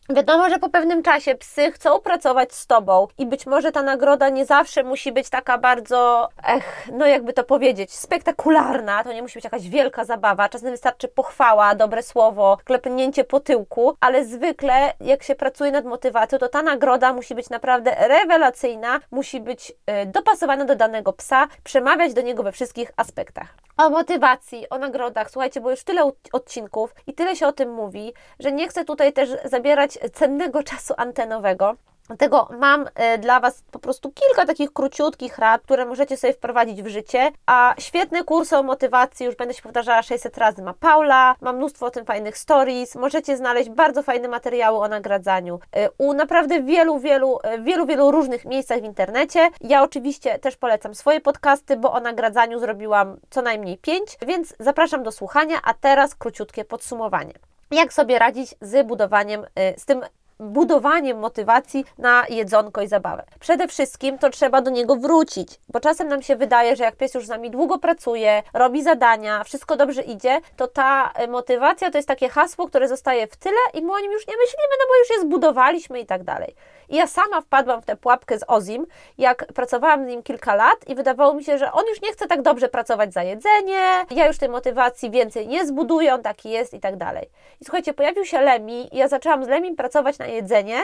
Wiadomo, 0.09 0.49
że 0.49 0.59
po 0.59 0.69
pewnym 0.69 1.03
czasie 1.03 1.35
psy 1.35 1.71
chcą 1.71 1.99
pracować 1.99 2.53
z 2.53 2.67
tobą 2.67 3.07
i 3.17 3.25
być 3.25 3.45
może 3.45 3.71
ta 3.71 3.81
nagroda 3.81 4.29
nie 4.29 4.45
zawsze 4.45 4.83
musi 4.83 5.11
być 5.11 5.29
taka 5.29 5.57
bardzo, 5.57 6.29
ech, 6.47 6.87
no 6.93 7.05
jakby 7.05 7.33
to 7.33 7.43
powiedzieć, 7.43 7.93
spektakularna. 7.93 9.03
To 9.03 9.13
nie 9.13 9.21
musi 9.21 9.33
być 9.33 9.43
jakaś 9.43 9.69
wielka 9.69 10.05
zabawa. 10.05 10.49
Czasem 10.49 10.71
wystarczy 10.71 11.07
pochwała, 11.07 11.75
dobre 11.75 12.03
słowo, 12.03 12.57
klepnięcie 12.63 13.23
po 13.23 13.39
tyłku, 13.39 13.95
ale 13.99 14.25
zwykle 14.25 14.93
jak 14.99 15.23
się 15.23 15.35
pracuje 15.35 15.71
nad 15.71 15.85
motywacją, 15.85 16.39
to 16.39 16.49
ta 16.49 16.61
nagroda 16.61 17.13
musi 17.13 17.35
być 17.35 17.49
naprawdę 17.49 17.95
rewelacyjna, 18.07 18.99
musi 19.11 19.39
być 19.39 19.71
y, 19.71 20.05
dopasowana 20.05 20.65
do 20.65 20.75
danego 20.75 21.13
psa, 21.13 21.47
przemawiać 21.63 22.13
do 22.13 22.21
niego 22.21 22.43
we 22.43 22.51
wszystkich 22.51 22.91
aspektach. 22.97 23.47
O 23.77 23.89
motywacji, 23.89 24.69
o 24.69 24.77
nagrodach, 24.77 25.31
słuchajcie, 25.31 25.61
bo 25.61 25.71
już 25.71 25.83
tyle 25.83 26.11
odcinków 26.33 26.95
i 27.07 27.13
tyle 27.13 27.35
się 27.35 27.47
o 27.47 27.51
tym 27.51 27.73
mówi, 27.73 28.13
że 28.39 28.51
nie 28.51 28.67
chcę 28.67 28.85
tutaj 28.85 29.13
też 29.13 29.29
zabierać 29.45 29.96
cennego 30.13 30.63
czasu 30.63 30.93
antenowego. 30.97 31.75
Dlatego 32.07 32.49
mam 32.59 32.85
e, 32.95 33.17
dla 33.17 33.39
Was 33.39 33.63
po 33.71 33.79
prostu 33.79 34.11
kilka 34.11 34.45
takich 34.45 34.73
króciutkich 34.73 35.37
rad, 35.37 35.61
które 35.61 35.85
możecie 35.85 36.17
sobie 36.17 36.33
wprowadzić 36.33 36.83
w 36.83 36.87
życie. 36.87 37.31
A 37.45 37.75
świetne 37.79 38.23
kursy 38.23 38.57
o 38.57 38.63
motywacji, 38.63 39.25
już 39.25 39.35
będę 39.35 39.53
się 39.53 39.61
powtarzała 39.61 40.01
600 40.01 40.37
razy, 40.37 40.61
ma 40.61 40.73
Paula, 40.73 41.35
ma 41.41 41.53
mnóstwo 41.53 41.85
o 41.85 41.91
tym 41.91 42.05
fajnych 42.05 42.37
stories. 42.37 42.95
Możecie 42.95 43.37
znaleźć 43.37 43.69
bardzo 43.69 44.03
fajne 44.03 44.27
materiały 44.27 44.77
o 44.77 44.87
nagradzaniu 44.87 45.59
e, 45.75 45.89
u 45.97 46.13
naprawdę 46.13 46.63
wielu, 46.63 46.99
wielu, 46.99 47.39
e, 47.43 47.59
wielu, 47.59 47.85
wielu 47.85 48.11
różnych 48.11 48.45
miejscach 48.45 48.81
w 48.81 48.83
internecie. 48.83 49.49
Ja 49.61 49.83
oczywiście 49.83 50.39
też 50.39 50.55
polecam 50.55 50.95
swoje 50.95 51.21
podcasty, 51.21 51.77
bo 51.77 51.93
o 51.93 51.99
nagradzaniu 51.99 52.59
zrobiłam 52.59 53.17
co 53.29 53.41
najmniej 53.41 53.77
5, 53.77 54.17
więc 54.27 54.53
zapraszam 54.59 55.03
do 55.03 55.11
słuchania. 55.11 55.57
A 55.63 55.73
teraz 55.73 56.15
króciutkie 56.15 56.65
podsumowanie 56.65 57.33
jak 57.71 57.93
sobie 57.93 58.19
radzić 58.19 58.55
z 58.61 58.87
budowaniem, 58.87 59.45
z 59.77 59.85
tym 59.85 60.01
budowaniem 60.39 61.19
motywacji 61.19 61.85
na 61.97 62.25
jedzonko 62.29 62.81
i 62.81 62.87
zabawę. 62.87 63.23
Przede 63.39 63.67
wszystkim 63.67 64.17
to 64.17 64.29
trzeba 64.29 64.61
do 64.61 64.71
niego 64.71 64.95
wrócić, 64.95 65.59
bo 65.69 65.79
czasem 65.79 66.07
nam 66.07 66.21
się 66.21 66.35
wydaje, 66.35 66.75
że 66.75 66.83
jak 66.83 66.95
pies 66.95 67.13
już 67.13 67.25
z 67.25 67.29
nami 67.29 67.51
długo 67.51 67.77
pracuje, 67.77 68.43
robi 68.53 68.83
zadania, 68.83 69.43
wszystko 69.43 69.75
dobrze 69.75 70.01
idzie, 70.01 70.41
to 70.55 70.67
ta 70.67 71.11
e, 71.15 71.27
motywacja 71.27 71.91
to 71.91 71.97
jest 71.97 72.07
takie 72.07 72.29
hasło, 72.29 72.67
które 72.67 72.87
zostaje 72.87 73.27
w 73.27 73.37
tyle 73.37 73.57
i 73.73 73.81
my 73.81 73.93
o 73.93 73.99
nim 73.99 74.11
już 74.11 74.27
nie 74.27 74.37
myślimy, 74.37 74.73
no 74.79 74.85
bo 74.89 74.97
już 74.99 75.09
je 75.09 75.21
zbudowaliśmy 75.21 75.99
i 75.99 76.05
tak 76.05 76.23
dalej. 76.23 76.55
I 76.89 76.95
ja 76.95 77.07
sama 77.07 77.41
wpadłam 77.41 77.81
w 77.81 77.85
tę 77.85 77.95
pułapkę 77.95 78.39
z 78.39 78.43
Ozim, 78.47 78.85
jak 79.17 79.45
pracowałam 79.53 80.05
z 80.05 80.07
nim 80.07 80.23
kilka 80.23 80.55
lat 80.55 80.87
i 80.87 80.95
wydawało 80.95 81.33
mi 81.33 81.43
się, 81.43 81.57
że 81.57 81.71
on 81.71 81.85
już 81.87 82.01
nie 82.01 82.11
chce 82.11 82.27
tak 82.27 82.41
dobrze 82.41 82.69
pracować 82.69 83.13
za 83.13 83.23
jedzenie, 83.23 84.05
ja 84.11 84.27
już 84.27 84.37
tej 84.37 84.49
motywacji 84.49 85.11
więcej 85.11 85.47
nie 85.47 85.65
zbuduję, 85.65 86.13
on 86.13 86.21
taki 86.21 86.49
jest 86.49 86.73
i 86.73 86.79
tak 86.79 86.97
dalej. 86.97 87.29
I 87.61 87.65
słuchajcie, 87.65 87.93
pojawił 87.93 88.25
się 88.25 88.41
Lemi 88.41 88.95
i 88.95 88.97
ja 88.97 89.07
zaczęłam 89.07 89.45
z 89.45 89.47
Lemim 89.47 89.75
pracować 89.75 90.17
na 90.17 90.25
jedzenie 90.25 90.79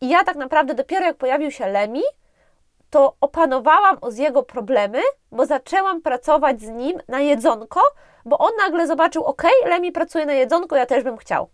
i 0.00 0.08
ja 0.08 0.24
tak 0.24 0.36
naprawdę 0.36 0.74
dopiero 0.74 1.04
jak 1.04 1.16
pojawił 1.16 1.50
się 1.50 1.66
Lemi, 1.66 2.02
to 2.90 3.14
opanowałam 3.20 3.98
z 4.08 4.18
jego 4.18 4.42
problemy, 4.42 5.00
bo 5.32 5.46
zaczęłam 5.46 6.02
pracować 6.02 6.60
z 6.60 6.68
nim 6.68 7.00
na 7.08 7.20
jedzonko, 7.20 7.80
bo 8.24 8.38
on 8.38 8.50
nagle 8.58 8.86
zobaczył, 8.86 9.24
ok, 9.24 9.42
Lemi 9.64 9.92
pracuje 9.92 10.26
na 10.26 10.32
jedzonko, 10.32 10.76
ja 10.76 10.86
też 10.86 11.04
bym 11.04 11.16
chciał. 11.16 11.48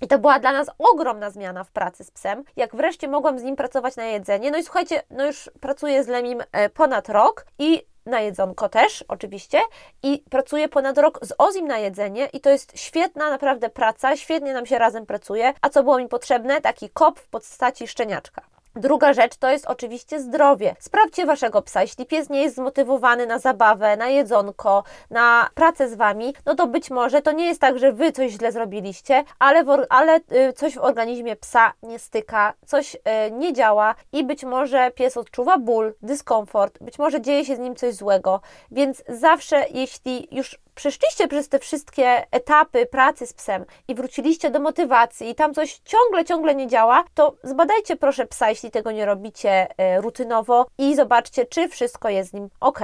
I 0.00 0.08
to 0.08 0.18
była 0.18 0.38
dla 0.38 0.52
nas 0.52 0.70
ogromna 0.78 1.30
zmiana 1.30 1.64
w 1.64 1.70
pracy 1.70 2.04
z 2.04 2.10
psem, 2.10 2.44
jak 2.56 2.76
wreszcie 2.76 3.08
mogłam 3.08 3.38
z 3.38 3.42
nim 3.42 3.56
pracować 3.56 3.96
na 3.96 4.04
jedzenie. 4.04 4.50
No 4.50 4.58
i 4.58 4.62
słuchajcie, 4.62 5.02
no 5.10 5.26
już 5.26 5.50
pracuję 5.60 6.04
z 6.04 6.08
Lemim 6.08 6.42
e, 6.52 6.68
ponad 6.68 7.08
rok 7.08 7.46
i 7.58 7.86
na 8.06 8.20
jedzonko 8.20 8.68
też, 8.68 9.04
oczywiście, 9.08 9.60
i 10.02 10.24
pracuję 10.30 10.68
ponad 10.68 10.98
rok 10.98 11.18
z 11.22 11.34
Ozim 11.38 11.66
na 11.66 11.78
jedzenie 11.78 12.26
i 12.32 12.40
to 12.40 12.50
jest 12.50 12.78
świetna 12.78 13.30
naprawdę 13.30 13.70
praca, 13.70 14.16
świetnie 14.16 14.54
nam 14.54 14.66
się 14.66 14.78
razem 14.78 15.06
pracuje. 15.06 15.54
A 15.60 15.68
co 15.68 15.82
było 15.82 15.98
mi 15.98 16.08
potrzebne? 16.08 16.60
Taki 16.60 16.90
kop 16.90 17.20
w 17.20 17.28
postaci 17.28 17.88
szczeniaczka. 17.88 18.42
Druga 18.76 19.12
rzecz 19.12 19.36
to 19.36 19.50
jest 19.50 19.66
oczywiście 19.66 20.20
zdrowie. 20.20 20.76
Sprawdźcie 20.78 21.26
waszego 21.26 21.62
psa. 21.62 21.82
Jeśli 21.82 22.06
pies 22.06 22.30
nie 22.30 22.42
jest 22.42 22.56
zmotywowany 22.56 23.26
na 23.26 23.38
zabawę, 23.38 23.96
na 23.96 24.08
jedzonko, 24.08 24.84
na 25.10 25.50
pracę 25.54 25.88
z 25.88 25.94
wami, 25.94 26.34
no 26.46 26.54
to 26.54 26.66
być 26.66 26.90
może 26.90 27.22
to 27.22 27.32
nie 27.32 27.46
jest 27.46 27.60
tak, 27.60 27.78
że 27.78 27.92
wy 27.92 28.12
coś 28.12 28.32
źle 28.32 28.52
zrobiliście, 28.52 29.24
ale, 29.38 29.64
w, 29.64 29.86
ale 29.88 30.16
y, 30.16 30.52
coś 30.52 30.74
w 30.74 30.78
organizmie 30.78 31.36
psa 31.36 31.72
nie 31.82 31.98
styka, 31.98 32.54
coś 32.66 32.94
y, 32.94 32.98
nie 33.30 33.52
działa 33.52 33.94
i 34.12 34.24
być 34.24 34.44
może 34.44 34.90
pies 34.90 35.16
odczuwa 35.16 35.58
ból, 35.58 35.94
dyskomfort, 36.02 36.78
być 36.80 36.98
może 36.98 37.20
dzieje 37.20 37.44
się 37.44 37.56
z 37.56 37.58
nim 37.58 37.76
coś 37.76 37.94
złego. 37.94 38.40
Więc 38.70 39.02
zawsze, 39.08 39.64
jeśli 39.70 40.28
już 40.30 40.58
przeszliście 40.76 41.28
przez 41.28 41.48
te 41.48 41.58
wszystkie 41.58 42.26
etapy 42.30 42.86
pracy 42.86 43.26
z 43.26 43.32
psem 43.32 43.64
i 43.88 43.94
wróciliście 43.94 44.50
do 44.50 44.60
motywacji 44.60 45.30
i 45.30 45.34
tam 45.34 45.54
coś 45.54 45.80
ciągle, 45.84 46.24
ciągle 46.24 46.54
nie 46.54 46.66
działa, 46.66 47.04
to 47.14 47.34
zbadajcie 47.42 47.96
proszę 47.96 48.26
psa, 48.26 48.48
jeśli 48.48 48.70
tego 48.70 48.90
nie 48.90 49.06
robicie 49.06 49.66
e, 49.78 50.00
rutynowo 50.00 50.66
i 50.78 50.94
zobaczcie, 50.94 51.46
czy 51.46 51.68
wszystko 51.68 52.08
jest 52.08 52.30
z 52.30 52.32
nim 52.32 52.48
ok. 52.60 52.80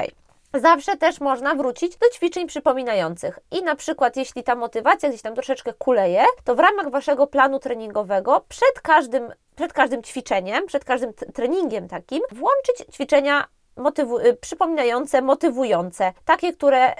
Zawsze 0.54 0.96
też 0.96 1.20
można 1.20 1.54
wrócić 1.54 1.96
do 1.96 2.08
ćwiczeń 2.08 2.46
przypominających. 2.46 3.38
I 3.50 3.62
na 3.62 3.74
przykład, 3.74 4.16
jeśli 4.16 4.44
ta 4.44 4.54
motywacja 4.54 5.08
gdzieś 5.08 5.22
tam 5.22 5.34
troszeczkę 5.34 5.72
kuleje, 5.72 6.24
to 6.44 6.54
w 6.54 6.58
ramach 6.58 6.90
waszego 6.90 7.26
planu 7.26 7.58
treningowego 7.58 8.44
przed 8.48 8.80
każdym, 8.82 9.32
przed 9.56 9.72
każdym 9.72 10.02
ćwiczeniem, 10.02 10.66
przed 10.66 10.84
każdym 10.84 11.12
treningiem 11.34 11.88
takim, 11.88 12.20
włączyć 12.30 12.94
ćwiczenia 12.94 13.46
motywu 13.76 14.18
y, 14.18 14.34
przypominające, 14.34 15.22
motywujące, 15.22 16.12
takie, 16.24 16.52
które 16.52 16.92
y, 16.92 16.94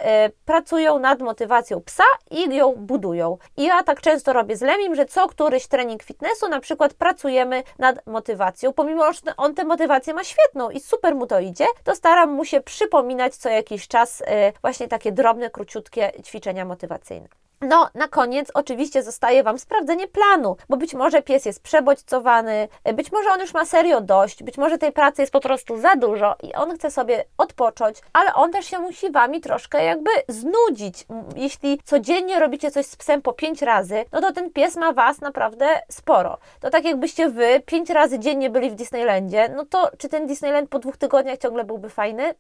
pracują 0.45 0.99
nad 0.99 1.21
motywacją 1.21 1.81
psa 1.81 2.05
i 2.31 2.57
ją 2.57 2.75
budują. 2.77 3.39
I 3.57 3.65
ja 3.65 3.83
tak 3.83 4.01
często 4.01 4.33
robię 4.33 4.57
z 4.57 4.61
Lemim, 4.63 4.95
że 4.95 5.07
co 5.07 5.29
któryś 5.29 5.67
trening 5.67 6.03
fitnessu 6.03 6.49
na 6.49 6.61
przykład 6.61 6.95
pracujemy 6.95 7.63
nad 7.79 8.07
motywacją, 8.07 8.73
pomimo 8.73 9.13
że 9.13 9.21
on 9.37 9.55
tę 9.55 9.65
motywację 9.65 10.15
ma 10.15 10.25
świetną 10.25 10.71
i 10.71 10.81
super 10.81 11.15
mu 11.15 11.27
to 11.27 11.41
idzie, 11.41 11.67
to 11.85 11.95
staram 11.95 12.31
mu 12.33 12.45
się 12.45 12.61
przypominać 12.61 13.37
co 13.37 13.49
jakiś 13.49 13.89
czas 13.89 14.21
y, 14.21 14.25
właśnie 14.61 14.89
takie 14.89 15.13
drobne, 15.13 15.51
króciutkie 15.51 16.13
ćwiczenia 16.23 16.65
motywacyjne. 16.65 17.42
No, 17.63 17.89
na 17.95 18.09
koniec 18.09 18.51
oczywiście 18.55 19.03
zostaje 19.03 19.43
Wam 19.43 19.59
sprawdzenie 19.59 20.09
planu, 20.09 20.57
bo 20.69 20.77
być 20.77 20.95
może 20.95 21.23
pies 21.23 21.45
jest 21.45 21.63
przebodźcowany, 21.63 22.69
być 22.95 23.13
może 23.13 23.31
on 23.31 23.41
już 23.41 23.55
ma 23.55 23.65
serio 23.65 24.01
dość, 24.01 24.43
być 24.43 24.59
może 24.59 24.79
tej 24.79 24.93
pracy 24.93 25.23
jest 25.23 25.33
po 25.33 25.41
prostu 25.41 25.81
za 25.81 25.97
dużo 25.97 26.37
i 26.43 26.55
on 26.55 26.77
chce 26.77 26.91
sobie 26.91 27.25
odpocząć, 27.39 27.99
ale 28.13 28.35
on 28.35 28.53
też 28.53 28.67
się 28.67 28.79
musi 28.79 29.11
Wami 29.11 29.41
troszkę 29.41 29.85
jakby 29.85 30.11
znudzić. 30.29 31.07
Jeśli 31.37 31.81
codziennie 31.85 32.41
robicie 32.41 32.71
coś 32.71 32.87
z 32.87 32.97
psem 32.97 33.23
po 33.23 33.33
pięć 33.33 33.63
razy, 33.63 34.05
no 34.13 34.21
to 34.21 34.33
ten 34.33 34.53
pies 34.53 34.77
ma 34.77 34.93
Was 34.93 35.21
naprawdę 35.21 35.67
sporo. 35.89 36.39
To 36.61 36.71
tak 36.71 36.85
jakbyście 36.85 37.29
Wy 37.29 37.63
pięć 37.67 37.91
razy 37.91 38.19
dziennie 38.19 38.51
byli 38.51 38.71
w 38.71 38.75
Disneylandzie, 38.75 39.49
no 39.57 39.67
to 39.67 39.91
czy 39.99 40.09
ten 40.09 40.27
Disneyland 40.27 40.71
po 40.71 40.79
dwóch 40.79 40.97
tygodniach 40.97 41.39
ciągle 41.39 41.65
byłby 41.65 41.91
fajny? 41.91 42.35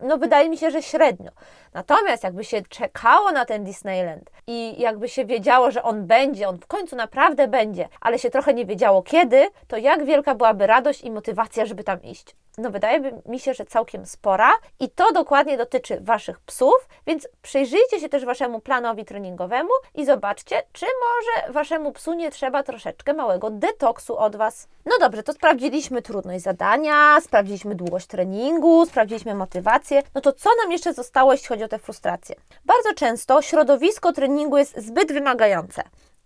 No 0.00 0.18
wydaje 0.18 0.48
mi 0.48 0.58
się, 0.58 0.70
że 0.70 0.82
średnio. 0.82 1.30
Natomiast 1.74 2.24
jakby 2.24 2.44
się 2.44 2.62
czekało 2.62 3.32
na 3.32 3.44
ten 3.44 3.64
Disneyland 3.64 4.30
i 4.46 4.80
jakby 4.80 5.08
się 5.08 5.24
wiedziało, 5.24 5.70
że 5.70 5.82
on 5.82 6.06
będzie, 6.06 6.48
on 6.48 6.58
w 6.58 6.66
końcu 6.66 6.96
naprawdę 6.96 7.48
będzie, 7.48 7.88
ale 8.00 8.18
się 8.18 8.30
trochę 8.30 8.54
nie 8.54 8.66
wiedziało 8.66 9.02
kiedy, 9.02 9.48
to 9.68 9.76
jak 9.76 10.04
wielka 10.04 10.34
byłaby 10.34 10.66
radość 10.66 11.02
i 11.02 11.10
motywacja, 11.10 11.66
żeby 11.66 11.84
tam 11.84 12.02
iść 12.02 12.34
no 12.58 12.70
wydaje 12.70 13.22
mi 13.26 13.40
się, 13.40 13.54
że 13.54 13.64
całkiem 13.64 14.06
spora 14.06 14.50
i 14.80 14.90
to 14.90 15.12
dokładnie 15.12 15.56
dotyczy 15.56 16.00
Waszych 16.00 16.40
psów, 16.40 16.88
więc 17.06 17.28
przyjrzyjcie 17.42 18.00
się 18.00 18.08
też 18.08 18.24
Waszemu 18.24 18.60
planowi 18.60 19.04
treningowemu 19.04 19.70
i 19.94 20.04
zobaczcie, 20.04 20.62
czy 20.72 20.86
może 20.86 21.52
Waszemu 21.52 21.92
psu 21.92 22.14
nie 22.14 22.30
trzeba 22.30 22.62
troszeczkę 22.62 23.14
małego 23.14 23.50
detoksu 23.50 24.18
od 24.18 24.36
Was. 24.36 24.68
No 24.86 24.92
dobrze, 25.00 25.22
to 25.22 25.32
sprawdziliśmy 25.32 26.02
trudność 26.02 26.44
zadania, 26.44 27.20
sprawdziliśmy 27.20 27.74
długość 27.74 28.06
treningu, 28.06 28.86
sprawdziliśmy 28.86 29.34
motywację, 29.34 29.91
no 30.14 30.20
to 30.20 30.32
co 30.32 30.50
nam 30.62 30.72
jeszcze 30.72 30.94
zostało, 30.94 31.32
jeśli 31.32 31.48
chodzi 31.48 31.64
o 31.64 31.68
te 31.68 31.78
frustracje? 31.78 32.36
Bardzo 32.64 32.94
często 32.94 33.42
środowisko 33.42 34.12
treningu 34.12 34.58
jest 34.58 34.80
zbyt 34.80 35.12
wymagające. 35.12 35.82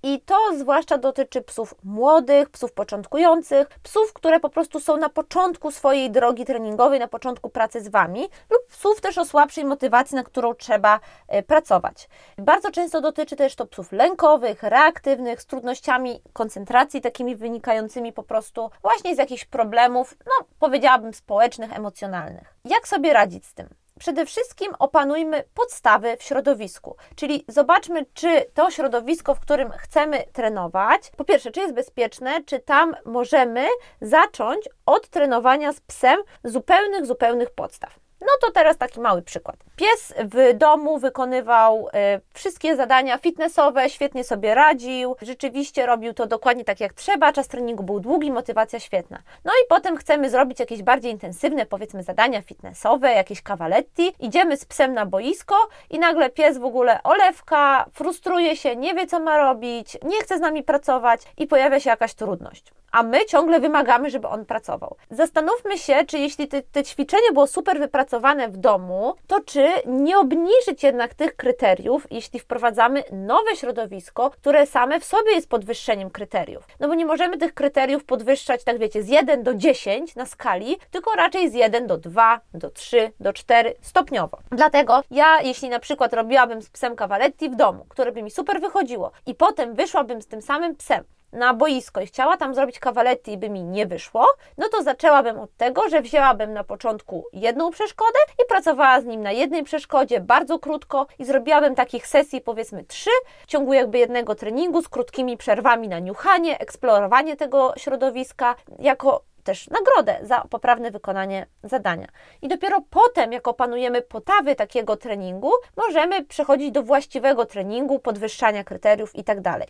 I 0.08 0.20
to 0.20 0.36
zwłaszcza 0.58 0.98
dotyczy 0.98 1.42
psów 1.42 1.74
młodych, 1.84 2.50
psów 2.50 2.72
początkujących, 2.72 3.68
psów, 3.82 4.12
które 4.12 4.40
po 4.40 4.48
prostu 4.50 4.80
są 4.80 4.96
na 4.96 5.08
początku 5.08 5.70
swojej 5.70 6.10
drogi 6.10 6.44
treningowej, 6.44 7.00
na 7.00 7.08
początku 7.08 7.50
pracy 7.50 7.80
z 7.80 7.88
Wami, 7.88 8.20
lub 8.50 8.66
psów 8.68 9.00
też 9.00 9.18
o 9.18 9.24
słabszej 9.24 9.64
motywacji, 9.64 10.14
na 10.16 10.24
którą 10.24 10.54
trzeba 10.54 11.00
e, 11.28 11.42
pracować. 11.42 12.08
Bardzo 12.38 12.70
często 12.70 13.00
dotyczy 13.00 13.36
też 13.36 13.54
to 13.54 13.66
psów 13.66 13.92
lękowych, 13.92 14.62
reaktywnych, 14.62 15.42
z 15.42 15.46
trudnościami 15.46 16.22
koncentracji, 16.32 17.00
takimi 17.00 17.36
wynikającymi 17.36 18.12
po 18.12 18.22
prostu 18.22 18.70
właśnie 18.82 19.14
z 19.14 19.18
jakichś 19.18 19.44
problemów, 19.44 20.14
no 20.26 20.46
powiedziałabym 20.58 21.14
społecznych, 21.14 21.76
emocjonalnych. 21.76 22.54
Jak 22.64 22.88
sobie 22.88 23.12
radzić 23.12 23.46
z 23.46 23.54
tym? 23.54 23.68
Przede 23.98 24.26
wszystkim 24.26 24.72
opanujmy 24.78 25.44
podstawy 25.54 26.16
w 26.16 26.22
środowisku, 26.22 26.96
czyli 27.16 27.44
zobaczmy, 27.48 28.06
czy 28.14 28.44
to 28.54 28.70
środowisko, 28.70 29.34
w 29.34 29.40
którym 29.40 29.70
chcemy 29.70 30.24
trenować, 30.32 31.10
po 31.16 31.24
pierwsze, 31.24 31.50
czy 31.50 31.60
jest 31.60 31.74
bezpieczne, 31.74 32.44
czy 32.44 32.58
tam 32.58 32.94
możemy 33.04 33.66
zacząć 34.00 34.68
od 34.86 35.08
trenowania 35.08 35.72
z 35.72 35.80
psem 35.80 36.20
zupełnych, 36.44 37.06
zupełnych 37.06 37.50
podstaw. 37.50 38.05
No 38.20 38.28
to 38.40 38.52
teraz 38.52 38.76
taki 38.76 39.00
mały 39.00 39.22
przykład. 39.22 39.56
Pies 39.76 40.14
w 40.18 40.54
domu 40.58 40.98
wykonywał 40.98 41.88
e, 41.92 42.20
wszystkie 42.32 42.76
zadania 42.76 43.18
fitnessowe, 43.18 43.90
świetnie 43.90 44.24
sobie 44.24 44.54
radził, 44.54 45.16
rzeczywiście 45.22 45.86
robił 45.86 46.14
to 46.14 46.26
dokładnie 46.26 46.64
tak 46.64 46.80
jak 46.80 46.92
trzeba, 46.92 47.32
czas 47.32 47.48
treningu 47.48 47.82
był 47.82 48.00
długi, 48.00 48.32
motywacja 48.32 48.80
świetna. 48.80 49.18
No 49.44 49.52
i 49.52 49.66
potem 49.68 49.96
chcemy 49.96 50.30
zrobić 50.30 50.60
jakieś 50.60 50.82
bardziej 50.82 51.12
intensywne, 51.12 51.66
powiedzmy, 51.66 52.02
zadania 52.02 52.42
fitnessowe, 52.42 53.12
jakieś 53.12 53.42
cavaletti. 53.42 54.12
Idziemy 54.20 54.56
z 54.56 54.64
psem 54.64 54.94
na 54.94 55.06
boisko 55.06 55.54
i 55.90 55.98
nagle 55.98 56.30
pies 56.30 56.58
w 56.58 56.64
ogóle 56.64 57.02
olewka, 57.02 57.86
frustruje 57.92 58.56
się, 58.56 58.76
nie 58.76 58.94
wie 58.94 59.06
co 59.06 59.20
ma 59.20 59.38
robić, 59.38 59.98
nie 60.02 60.22
chce 60.22 60.38
z 60.38 60.40
nami 60.40 60.62
pracować 60.62 61.22
i 61.36 61.46
pojawia 61.46 61.80
się 61.80 61.90
jakaś 61.90 62.14
trudność 62.14 62.72
a 62.92 63.02
my 63.02 63.24
ciągle 63.24 63.60
wymagamy, 63.60 64.10
żeby 64.10 64.28
on 64.28 64.44
pracował. 64.44 64.96
Zastanówmy 65.10 65.78
się, 65.78 66.04
czy 66.06 66.18
jeśli 66.18 66.48
te, 66.48 66.62
te 66.62 66.84
ćwiczenie 66.84 67.32
było 67.32 67.46
super 67.46 67.78
wypracowane 67.78 68.48
w 68.48 68.56
domu, 68.56 69.14
to 69.26 69.40
czy 69.40 69.68
nie 69.86 70.18
obniżyć 70.18 70.82
jednak 70.82 71.14
tych 71.14 71.36
kryteriów, 71.36 72.06
jeśli 72.10 72.40
wprowadzamy 72.40 73.02
nowe 73.12 73.56
środowisko, 73.56 74.30
które 74.30 74.66
same 74.66 75.00
w 75.00 75.04
sobie 75.04 75.32
jest 75.32 75.48
podwyższeniem 75.48 76.10
kryteriów. 76.10 76.66
No 76.80 76.88
bo 76.88 76.94
nie 76.94 77.06
możemy 77.06 77.38
tych 77.38 77.54
kryteriów 77.54 78.04
podwyższać, 78.04 78.64
tak 78.64 78.78
wiecie, 78.78 79.02
z 79.02 79.08
1 79.08 79.42
do 79.42 79.54
10 79.54 80.14
na 80.14 80.26
skali, 80.26 80.76
tylko 80.90 81.14
raczej 81.14 81.50
z 81.50 81.54
1 81.54 81.86
do 81.86 81.98
2, 81.98 82.40
do 82.54 82.70
3, 82.70 83.12
do 83.20 83.32
4 83.32 83.74
stopniowo. 83.80 84.38
Dlatego 84.50 85.02
ja, 85.10 85.40
jeśli 85.42 85.68
na 85.68 85.78
przykład 85.78 86.12
robiłabym 86.12 86.62
z 86.62 86.70
psem 86.70 86.96
cavaletti 86.96 87.50
w 87.50 87.56
domu, 87.56 87.86
które 87.88 88.12
by 88.12 88.22
mi 88.22 88.30
super 88.30 88.60
wychodziło 88.60 89.10
i 89.26 89.34
potem 89.34 89.74
wyszłabym 89.74 90.22
z 90.22 90.26
tym 90.26 90.42
samym 90.42 90.76
psem 90.76 91.04
na 91.36 91.54
boisko 91.54 92.00
i 92.00 92.06
chciała 92.06 92.36
tam 92.36 92.54
zrobić 92.54 92.78
kawaletti 92.78 93.32
i 93.32 93.38
by 93.38 93.50
mi 93.50 93.64
nie 93.64 93.86
wyszło, 93.86 94.26
no 94.58 94.68
to 94.68 94.82
zaczęłabym 94.82 95.38
od 95.38 95.56
tego, 95.56 95.88
że 95.88 96.02
wzięłabym 96.02 96.52
na 96.52 96.64
początku 96.64 97.24
jedną 97.32 97.70
przeszkodę 97.70 98.18
i 98.42 98.46
pracowała 98.48 99.00
z 99.00 99.04
nim 99.04 99.22
na 99.22 99.32
jednej 99.32 99.62
przeszkodzie 99.62 100.20
bardzo 100.20 100.58
krótko 100.58 101.06
i 101.18 101.24
zrobiłabym 101.24 101.74
takich 101.74 102.06
sesji 102.06 102.40
powiedzmy 102.40 102.84
trzy 102.84 103.10
w 103.42 103.46
ciągu 103.46 103.72
jakby 103.72 103.98
jednego 103.98 104.34
treningu 104.34 104.82
z 104.82 104.88
krótkimi 104.88 105.36
przerwami 105.36 105.88
na 105.88 105.98
niuchanie, 105.98 106.58
eksplorowanie 106.58 107.36
tego 107.36 107.72
środowiska 107.76 108.54
jako 108.78 109.22
też 109.44 109.68
nagrodę 109.70 110.18
za 110.22 110.40
poprawne 110.50 110.90
wykonanie 110.90 111.46
zadania. 111.62 112.06
I 112.42 112.48
dopiero 112.48 112.80
potem, 112.90 113.32
jak 113.32 113.48
opanujemy 113.48 114.02
potawy 114.02 114.54
takiego 114.54 114.96
treningu, 114.96 115.52
możemy 115.76 116.24
przechodzić 116.24 116.70
do 116.70 116.82
właściwego 116.82 117.46
treningu, 117.46 117.98
podwyższania 117.98 118.64
kryteriów 118.64 119.14
itd. 119.14 119.66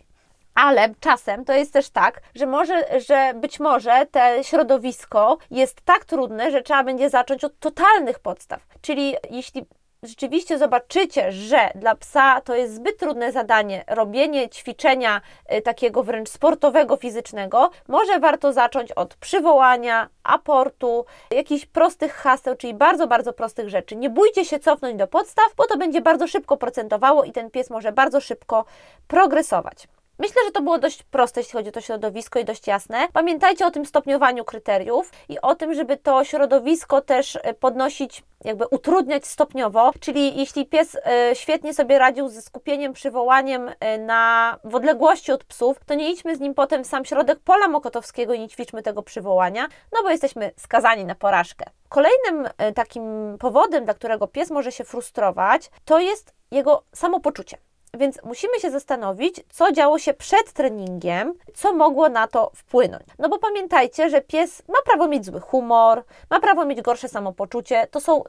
Ale 0.57 0.89
czasem 0.99 1.45
to 1.45 1.53
jest 1.53 1.73
też 1.73 1.89
tak, 1.89 2.21
że 2.35 2.45
może, 2.45 2.99
że 2.99 3.33
być 3.35 3.59
może 3.59 4.05
te 4.11 4.43
środowisko 4.43 5.37
jest 5.51 5.81
tak 5.81 6.05
trudne, 6.05 6.51
że 6.51 6.61
trzeba 6.61 6.83
będzie 6.83 7.09
zacząć 7.09 7.43
od 7.43 7.59
totalnych 7.59 8.19
podstaw. 8.19 8.61
Czyli 8.81 9.15
jeśli 9.29 9.65
rzeczywiście 10.03 10.57
zobaczycie, 10.57 11.31
że 11.31 11.69
dla 11.75 11.95
psa 11.95 12.41
to 12.41 12.55
jest 12.55 12.75
zbyt 12.75 12.97
trudne 12.97 13.31
zadanie, 13.31 13.83
robienie 13.87 14.49
ćwiczenia 14.49 15.21
y, 15.53 15.61
takiego 15.61 16.03
wręcz 16.03 16.29
sportowego, 16.29 16.97
fizycznego, 16.97 17.69
może 17.87 18.19
warto 18.19 18.53
zacząć 18.53 18.91
od 18.91 19.15
przywołania, 19.15 20.09
aportu, 20.23 21.05
jakichś 21.31 21.65
prostych 21.65 22.13
haseł, 22.13 22.55
czyli 22.55 22.73
bardzo, 22.73 23.07
bardzo 23.07 23.33
prostych 23.33 23.69
rzeczy. 23.69 23.95
Nie 23.95 24.09
bójcie 24.09 24.45
się 24.45 24.59
cofnąć 24.59 24.95
do 24.95 25.07
podstaw, 25.07 25.55
bo 25.57 25.65
to 25.65 25.77
będzie 25.77 26.01
bardzo 26.01 26.27
szybko 26.27 26.57
procentowało 26.57 27.23
i 27.23 27.31
ten 27.31 27.51
pies 27.51 27.69
może 27.69 27.91
bardzo 27.91 28.21
szybko 28.21 28.65
progresować. 29.07 29.87
Myślę, 30.19 30.41
że 30.45 30.51
to 30.51 30.61
było 30.61 30.77
dość 30.79 31.03
proste, 31.03 31.39
jeśli 31.39 31.53
chodzi 31.53 31.69
o 31.69 31.71
to 31.71 31.81
środowisko 31.81 32.39
i 32.39 32.45
dość 32.45 32.67
jasne. 32.67 33.07
Pamiętajcie 33.13 33.65
o 33.65 33.71
tym 33.71 33.85
stopniowaniu 33.85 34.45
kryteriów 34.45 35.11
i 35.29 35.41
o 35.41 35.55
tym, 35.55 35.73
żeby 35.73 35.97
to 35.97 36.23
środowisko 36.23 37.01
też 37.01 37.37
e, 37.43 37.53
podnosić, 37.53 38.23
jakby 38.45 38.67
utrudniać 38.67 39.27
stopniowo, 39.27 39.91
czyli 39.99 40.37
jeśli 40.37 40.65
pies 40.65 40.97
e, 41.05 41.35
świetnie 41.35 41.73
sobie 41.73 41.99
radził 41.99 42.29
ze 42.29 42.41
skupieniem, 42.41 42.93
przywołaniem 42.93 43.71
e, 43.79 43.97
na 43.97 44.59
w 44.63 44.75
odległości 44.75 45.31
od 45.31 45.43
psów, 45.43 45.77
to 45.85 45.93
nie 45.93 46.11
idźmy 46.11 46.35
z 46.35 46.39
nim 46.39 46.53
potem 46.53 46.83
w 46.83 46.87
sam 46.87 47.05
środek 47.05 47.39
pola 47.39 47.67
mokotowskiego 47.67 48.33
i 48.33 48.39
nie 48.39 48.49
ćwiczmy 48.49 48.83
tego 48.83 49.03
przywołania, 49.03 49.67
no 49.93 50.03
bo 50.03 50.09
jesteśmy 50.09 50.51
skazani 50.57 51.05
na 51.05 51.15
porażkę. 51.15 51.65
Kolejnym 51.89 52.49
takim 52.75 53.37
powodem, 53.39 53.85
dla 53.85 53.93
którego 53.93 54.27
pies 54.27 54.51
może 54.51 54.71
się 54.71 54.83
frustrować, 54.83 55.69
to 55.85 55.99
jest 55.99 56.33
jego 56.51 56.83
samopoczucie. 56.93 57.66
Więc 57.97 58.19
musimy 58.23 58.59
się 58.59 58.71
zastanowić, 58.71 59.41
co 59.49 59.71
działo 59.71 59.99
się 59.99 60.13
przed 60.13 60.53
treningiem, 60.53 61.33
co 61.53 61.73
mogło 61.73 62.09
na 62.09 62.27
to 62.27 62.51
wpłynąć. 62.55 63.03
No 63.19 63.29
bo 63.29 63.39
pamiętajcie, 63.39 64.09
że 64.09 64.21
pies 64.21 64.63
ma 64.67 64.81
prawo 64.85 65.07
mieć 65.07 65.25
zły 65.25 65.39
humor, 65.39 66.03
ma 66.29 66.39
prawo 66.39 66.65
mieć 66.65 66.81
gorsze 66.81 67.07
samopoczucie. 67.07 67.87
To 67.91 67.99
są 67.99 68.23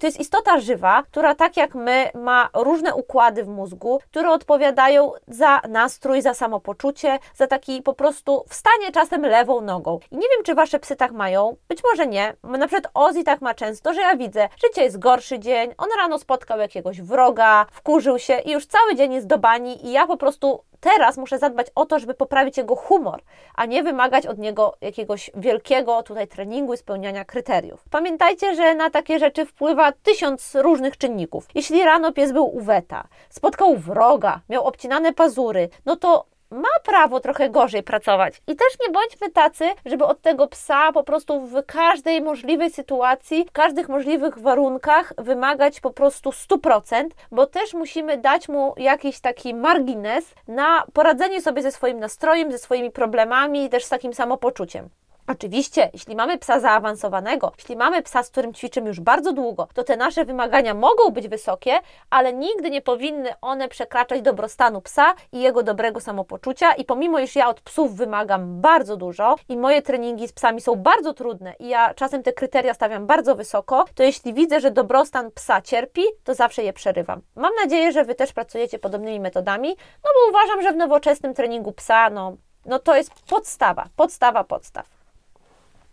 to 0.00 0.06
jest 0.06 0.20
istota 0.20 0.60
żywa, 0.60 1.02
która 1.02 1.34
tak 1.34 1.56
jak 1.56 1.74
my 1.74 2.10
ma 2.14 2.48
różne 2.54 2.94
układy 2.94 3.44
w 3.44 3.48
mózgu, 3.48 4.00
które 4.10 4.30
odpowiadają 4.30 5.12
za 5.28 5.60
nastrój, 5.68 6.22
za 6.22 6.34
samopoczucie, 6.34 7.18
za 7.34 7.46
taki 7.46 7.82
po 7.82 7.94
prostu 7.94 8.44
wstanie 8.48 8.92
czasem 8.92 9.22
lewą 9.22 9.60
nogą. 9.60 9.98
I 10.10 10.16
nie 10.16 10.28
wiem, 10.28 10.44
czy 10.44 10.54
wasze 10.54 10.78
psy 10.78 10.96
tak 10.96 11.12
mają, 11.12 11.56
być 11.68 11.80
może 11.90 12.06
nie. 12.06 12.36
Na 12.42 12.66
przykład 12.66 12.92
Ozzy 12.94 13.24
tak 13.24 13.40
ma 13.40 13.54
często, 13.54 13.94
że 13.94 14.00
ja 14.00 14.16
widzę, 14.16 14.48
że 14.62 14.68
dzisiaj 14.68 14.84
jest 14.84 14.98
gorszy 14.98 15.38
dzień, 15.38 15.74
on 15.78 15.88
rano 15.98 16.18
spotkał 16.18 16.58
jakiegoś 16.58 17.00
wroga, 17.00 17.66
wkurzył 17.72 18.18
się 18.18 18.38
i 18.38 18.50
już 18.50 18.66
cały 18.66 18.94
dzień 18.94 19.12
jest 19.12 19.26
do 19.26 19.38
bani 19.38 19.86
i 19.86 19.92
ja 19.92 20.06
po 20.06 20.16
prostu 20.16 20.64
teraz 20.84 21.16
muszę 21.16 21.38
zadbać 21.38 21.66
o 21.74 21.86
to, 21.86 21.98
żeby 21.98 22.14
poprawić 22.14 22.56
jego 22.56 22.76
humor, 22.76 23.22
a 23.54 23.66
nie 23.66 23.82
wymagać 23.82 24.26
od 24.26 24.38
niego 24.38 24.76
jakiegoś 24.80 25.30
wielkiego 25.34 26.02
tutaj 26.02 26.28
treningu 26.28 26.74
i 26.74 26.76
spełniania 26.76 27.24
kryteriów. 27.24 27.84
Pamiętajcie, 27.90 28.54
że 28.54 28.74
na 28.74 28.90
takie 28.90 29.18
rzeczy 29.18 29.46
wpływa 29.46 29.92
tysiąc 29.92 30.54
różnych 30.54 30.96
czynników. 30.96 31.48
Jeśli 31.54 31.84
rano 31.84 32.12
pies 32.12 32.32
był 32.32 32.56
u 32.56 32.60
weta, 32.60 33.08
spotkał 33.30 33.76
wroga, 33.76 34.40
miał 34.48 34.64
obcinane 34.64 35.12
pazury, 35.12 35.68
no 35.86 35.96
to 35.96 36.33
ma 36.54 36.68
prawo 36.84 37.20
trochę 37.20 37.50
gorzej 37.50 37.82
pracować. 37.82 38.42
I 38.46 38.56
też 38.56 38.68
nie 38.86 38.92
bądźmy 38.92 39.30
tacy, 39.30 39.64
żeby 39.86 40.04
od 40.04 40.20
tego 40.20 40.46
psa 40.46 40.92
po 40.92 41.02
prostu 41.02 41.40
w 41.40 41.62
każdej 41.66 42.22
możliwej 42.22 42.70
sytuacji, 42.70 43.44
w 43.44 43.52
każdych 43.52 43.88
możliwych 43.88 44.38
warunkach 44.38 45.12
wymagać 45.18 45.80
po 45.80 45.90
prostu 45.90 46.30
100%, 46.30 47.04
bo 47.30 47.46
też 47.46 47.74
musimy 47.74 48.18
dać 48.18 48.48
mu 48.48 48.74
jakiś 48.76 49.20
taki 49.20 49.54
margines 49.54 50.34
na 50.48 50.84
poradzenie 50.92 51.40
sobie 51.40 51.62
ze 51.62 51.72
swoim 51.72 52.00
nastrojem, 52.00 52.52
ze 52.52 52.58
swoimi 52.58 52.90
problemami 52.90 53.64
i 53.64 53.68
też 53.68 53.84
z 53.84 53.88
takim 53.88 54.14
samopoczuciem. 54.14 54.88
Oczywiście, 55.26 55.90
jeśli 55.92 56.16
mamy 56.16 56.38
psa 56.38 56.60
zaawansowanego, 56.60 57.52
jeśli 57.58 57.76
mamy 57.76 58.02
psa, 58.02 58.22
z 58.22 58.30
którym 58.30 58.54
ćwiczymy 58.54 58.88
już 58.88 59.00
bardzo 59.00 59.32
długo, 59.32 59.68
to 59.74 59.84
te 59.84 59.96
nasze 59.96 60.24
wymagania 60.24 60.74
mogą 60.74 61.10
być 61.10 61.28
wysokie, 61.28 61.72
ale 62.10 62.32
nigdy 62.32 62.70
nie 62.70 62.82
powinny 62.82 63.30
one 63.40 63.68
przekraczać 63.68 64.22
dobrostanu 64.22 64.80
psa 64.80 65.14
i 65.32 65.40
jego 65.40 65.62
dobrego 65.62 66.00
samopoczucia. 66.00 66.72
I 66.72 66.84
pomimo, 66.84 67.18
iż 67.18 67.36
ja 67.36 67.48
od 67.48 67.60
psów 67.60 67.96
wymagam 67.96 68.60
bardzo 68.60 68.96
dużo 68.96 69.36
i 69.48 69.56
moje 69.56 69.82
treningi 69.82 70.28
z 70.28 70.32
psami 70.32 70.60
są 70.60 70.76
bardzo 70.76 71.14
trudne 71.14 71.54
i 71.58 71.68
ja 71.68 71.94
czasem 71.94 72.22
te 72.22 72.32
kryteria 72.32 72.74
stawiam 72.74 73.06
bardzo 73.06 73.34
wysoko, 73.34 73.84
to 73.94 74.02
jeśli 74.02 74.34
widzę, 74.34 74.60
że 74.60 74.70
dobrostan 74.70 75.30
psa 75.30 75.62
cierpi, 75.62 76.02
to 76.24 76.34
zawsze 76.34 76.62
je 76.62 76.72
przerywam. 76.72 77.20
Mam 77.36 77.52
nadzieję, 77.62 77.92
że 77.92 78.04
Wy 78.04 78.14
też 78.14 78.32
pracujecie 78.32 78.78
podobnymi 78.78 79.20
metodami, 79.20 79.68
no 80.04 80.10
bo 80.14 80.30
uważam, 80.30 80.62
że 80.62 80.72
w 80.72 80.76
nowoczesnym 80.76 81.34
treningu 81.34 81.72
psa, 81.72 82.10
no, 82.10 82.36
no 82.66 82.78
to 82.78 82.96
jest 82.96 83.10
podstawa, 83.28 83.88
podstawa 83.96 84.44
podstaw. 84.44 84.93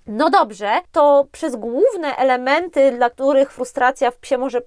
No 0.07 0.29
dobrze, 0.29 0.71
to 0.91 1.27
przez 1.31 1.55
główne 1.55 2.15
elementy, 2.17 2.91
dla 2.91 3.09
których 3.09 3.51
frustracja 3.51 4.11
w 4.11 4.17
psie 4.17 4.37
może 4.37 4.61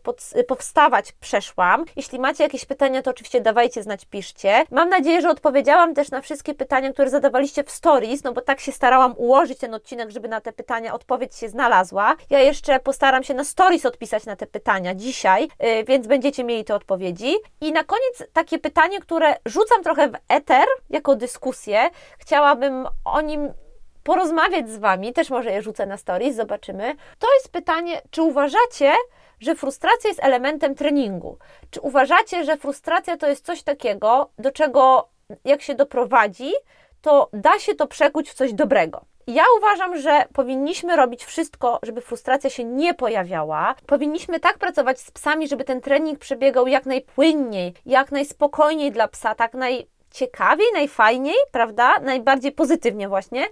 powstawać, 0.49 1.13
przeszłam. 1.13 1.85
Jeśli 1.97 2.19
macie 2.19 2.45
jakieś 2.45 2.65
pytania, 2.65 3.03
to 3.03 3.11
oczywiście 3.11 3.41
dawajcie 3.41 3.83
znać, 3.83 4.05
piszcie. 4.05 4.65
Mam 4.71 4.89
nadzieję, 4.89 5.21
że 5.21 5.31
odpowiedziałam 5.31 5.95
też 5.95 6.11
na 6.11 6.21
wszystkie 6.21 6.55
pytania, 6.55 6.93
które 6.93 7.11
zadawaliście 7.11 7.65
w 7.65 7.71
stories, 7.71 8.25
no 8.25 8.33
bo 8.33 8.41
tak 8.41 8.61
się 8.61 8.73
starałam 8.73 9.15
ułożyć 9.17 9.59
ten 9.59 9.75
odcinek, 9.75 10.11
żeby 10.11 10.29
na 10.29 10.41
te 10.41 10.53
pytania 10.53 10.95
odpowiedź 10.95 11.37
się 11.37 11.49
znalazła. 11.49 12.17
Ja 12.31 12.41
jeszcze 12.41 12.81
postaram 12.81 13.23
się 13.23 13.35
na 13.35 13.45
stories 13.45 13.87
odpisać 13.87 14.27
na 14.27 14.37
te 14.37 14.47
pytania 14.47 14.95
dzisiaj, 14.95 15.49
yy, 15.61 15.85
więc 15.85 16.07
będziecie 16.07 16.45
mieli 16.45 16.65
te 16.65 16.75
odpowiedzi. 16.75 17.35
I 17.61 17.73
na 17.73 17.85
koniec 17.85 18.25
takie 18.33 18.59
pytanie, 18.59 19.01
które 19.01 19.37
rzucam 19.47 19.83
trochę 19.83 20.09
w 20.09 20.15
eter 20.29 20.67
jako 20.91 21.17
dyskusję. 21.17 21.91
Chciałabym 22.19 22.87
o 23.05 23.21
nim 23.21 23.53
porozmawiać 24.05 24.71
z 24.71 24.79
Wami, 24.79 25.13
też 25.13 25.31
może 25.31 25.51
je 25.51 25.63
rzucę 25.63 25.87
na 25.87 25.97
stories, 25.97 26.37
zobaczymy. 26.37 26.95
To 27.19 27.27
jest 27.35 27.53
pytanie, 27.53 28.03
czy 28.11 28.23
uważacie, 28.23 28.93
że 29.41 29.55
frustracja 29.55 30.09
jest 30.09 30.25
elementem 30.25 30.75
treningu? 30.75 31.39
Czy 31.71 31.81
uważacie, 31.81 32.45
że 32.45 32.57
frustracja 32.57 33.17
to 33.17 33.27
jest 33.29 33.47
coś 33.47 33.63
takiego, 33.63 34.31
do 34.39 34.53
czego 34.53 35.09
jak 35.45 35.63
się 35.63 35.75
doprowadzi, 35.75 36.53
to 37.03 37.31
da 37.33 37.59
się 37.59 37.75
to 37.75 37.87
przekuć 37.87 38.31
w 38.31 38.35
coś 38.35 38.53
dobrego? 38.53 39.05
Ja 39.27 39.43
uważam, 39.59 39.99
że 39.99 40.25
powinniśmy 40.33 40.97
robić 40.97 41.25
wszystko, 41.25 41.79
żeby 41.83 42.01
frustracja 42.01 42.51
się 42.51 42.65
nie 42.65 42.95
pojawiała. 42.95 43.75
Powinniśmy 43.87 44.41
tak 44.41 44.59
pracować 44.59 45.01
z 45.01 45.11
psami, 45.11 45.49
żeby 45.49 45.65
ten 45.65 45.81
trening 45.81 46.19
przebiegał 46.19 46.67
jak 46.67 46.87
najpłynniej, 46.87 47.75
jak 47.87 48.13
najspokojniej 48.13 48.93
dla 48.93 49.09
psa, 49.09 49.35
tak 49.35 49.55
najciekawiej, 49.55 50.67
najfajniej, 50.73 51.37
prawda? 51.53 52.01
Najbardziej 52.01 52.53
pozytywnie 52.53 53.09
właśnie, 53.09 53.47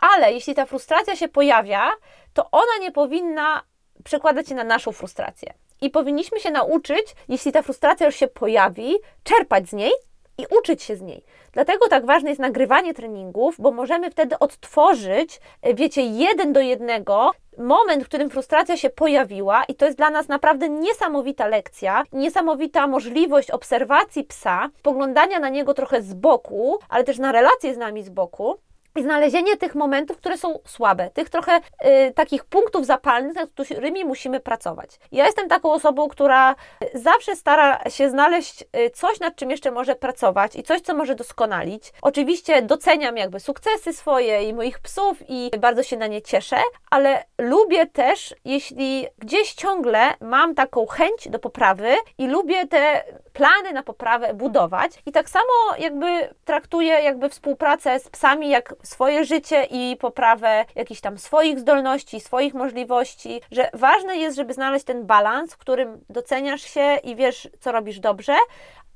ale 0.00 0.32
jeśli 0.32 0.54
ta 0.54 0.66
frustracja 0.66 1.16
się 1.16 1.28
pojawia, 1.28 1.90
to 2.34 2.50
ona 2.50 2.78
nie 2.80 2.92
powinna 2.92 3.62
przekłada 4.04 4.42
się 4.44 4.54
na 4.54 4.64
naszą 4.64 4.92
frustrację. 4.92 5.54
I 5.80 5.90
powinniśmy 5.90 6.40
się 6.40 6.50
nauczyć, 6.50 7.14
jeśli 7.28 7.52
ta 7.52 7.62
frustracja 7.62 8.06
już 8.06 8.16
się 8.16 8.28
pojawi, 8.28 8.94
czerpać 9.24 9.68
z 9.68 9.72
niej 9.72 9.92
i 10.38 10.46
uczyć 10.58 10.82
się 10.82 10.96
z 10.96 11.00
niej. 11.00 11.24
Dlatego 11.52 11.88
tak 11.88 12.06
ważne 12.06 12.28
jest 12.28 12.40
nagrywanie 12.40 12.94
treningów, 12.94 13.54
bo 13.58 13.70
możemy 13.70 14.10
wtedy 14.10 14.38
odtworzyć, 14.38 15.40
e, 15.62 15.74
wiecie, 15.74 16.02
jeden 16.02 16.52
do 16.52 16.60
jednego 16.60 17.30
moment, 17.58 18.04
w 18.04 18.08
którym 18.08 18.30
frustracja 18.30 18.76
się 18.76 18.90
pojawiła, 18.90 19.64
i 19.64 19.74
to 19.74 19.84
jest 19.86 19.98
dla 19.98 20.10
nas 20.10 20.28
naprawdę 20.28 20.68
niesamowita 20.68 21.46
lekcja, 21.46 22.04
niesamowita 22.12 22.86
możliwość 22.86 23.50
obserwacji 23.50 24.24
psa, 24.24 24.68
spoglądania 24.78 25.38
na 25.38 25.48
niego 25.48 25.74
trochę 25.74 26.02
z 26.02 26.14
boku, 26.14 26.78
ale 26.88 27.04
też 27.04 27.18
na 27.18 27.32
relacje 27.32 27.74
z 27.74 27.78
nami 27.78 28.02
z 28.02 28.08
boku. 28.08 28.58
I 28.96 29.02
znalezienie 29.02 29.56
tych 29.56 29.74
momentów, 29.74 30.16
które 30.16 30.38
są 30.38 30.58
słabe, 30.66 31.10
tych 31.10 31.30
trochę 31.30 31.56
y, 31.58 32.12
takich 32.14 32.44
punktów 32.44 32.86
zapalnych, 32.86 33.34
nad 33.34 33.50
którymi 33.50 34.04
musimy 34.04 34.40
pracować. 34.40 34.90
Ja 35.12 35.26
jestem 35.26 35.48
taką 35.48 35.72
osobą, 35.72 36.08
która 36.08 36.54
zawsze 36.94 37.36
stara 37.36 37.90
się 37.90 38.10
znaleźć 38.10 38.62
y, 38.62 38.90
coś, 38.90 39.20
nad 39.20 39.36
czym 39.36 39.50
jeszcze 39.50 39.70
może 39.70 39.94
pracować 39.94 40.56
i 40.56 40.62
coś, 40.62 40.80
co 40.80 40.94
może 40.94 41.14
doskonalić. 41.14 41.92
Oczywiście 42.02 42.62
doceniam 42.62 43.16
jakby 43.16 43.40
sukcesy 43.40 43.92
swoje 43.92 44.42
i 44.42 44.54
moich 44.54 44.78
psów 44.78 45.18
i 45.28 45.50
bardzo 45.58 45.82
się 45.82 45.96
na 45.96 46.06
nie 46.06 46.22
cieszę, 46.22 46.56
ale 46.90 47.24
lubię 47.38 47.86
też, 47.86 48.34
jeśli 48.44 49.06
gdzieś 49.18 49.52
ciągle 49.52 50.00
mam 50.20 50.54
taką 50.54 50.86
chęć 50.86 51.28
do 51.28 51.38
poprawy 51.38 51.94
i 52.18 52.26
lubię 52.26 52.66
te 52.66 53.04
plany 53.32 53.72
na 53.72 53.82
poprawę 53.82 54.34
budować. 54.34 54.92
I 55.06 55.12
tak 55.12 55.30
samo 55.30 55.52
jakby 55.78 56.34
traktuję 56.44 56.92
jakby 56.92 57.28
współpracę 57.28 58.00
z 58.00 58.08
psami 58.08 58.50
jak 58.50 58.74
swoje 58.82 59.24
życie 59.24 59.64
i 59.70 59.96
poprawę 59.96 60.64
jakichś 60.74 61.00
tam 61.00 61.18
swoich 61.18 61.58
zdolności, 61.58 62.20
swoich 62.20 62.54
możliwości, 62.54 63.40
że 63.50 63.70
ważne 63.72 64.16
jest, 64.16 64.36
żeby 64.36 64.54
znaleźć 64.54 64.84
ten 64.84 65.06
balans, 65.06 65.54
w 65.54 65.58
którym 65.58 66.04
doceniasz 66.10 66.62
się 66.62 66.96
i 67.04 67.16
wiesz, 67.16 67.48
co 67.60 67.72
robisz 67.72 68.00
dobrze, 68.00 68.36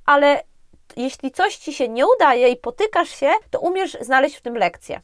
ale 0.06 0.42
jeśli 0.96 1.30
coś 1.30 1.56
ci 1.56 1.72
się 1.72 1.88
nie 1.88 2.06
udaje 2.06 2.48
i 2.48 2.56
potykasz 2.56 3.08
się, 3.08 3.30
to 3.50 3.60
umiesz 3.60 3.96
znaleźć 4.00 4.36
w 4.36 4.42
tym 4.42 4.56
lekcję. 4.56 5.00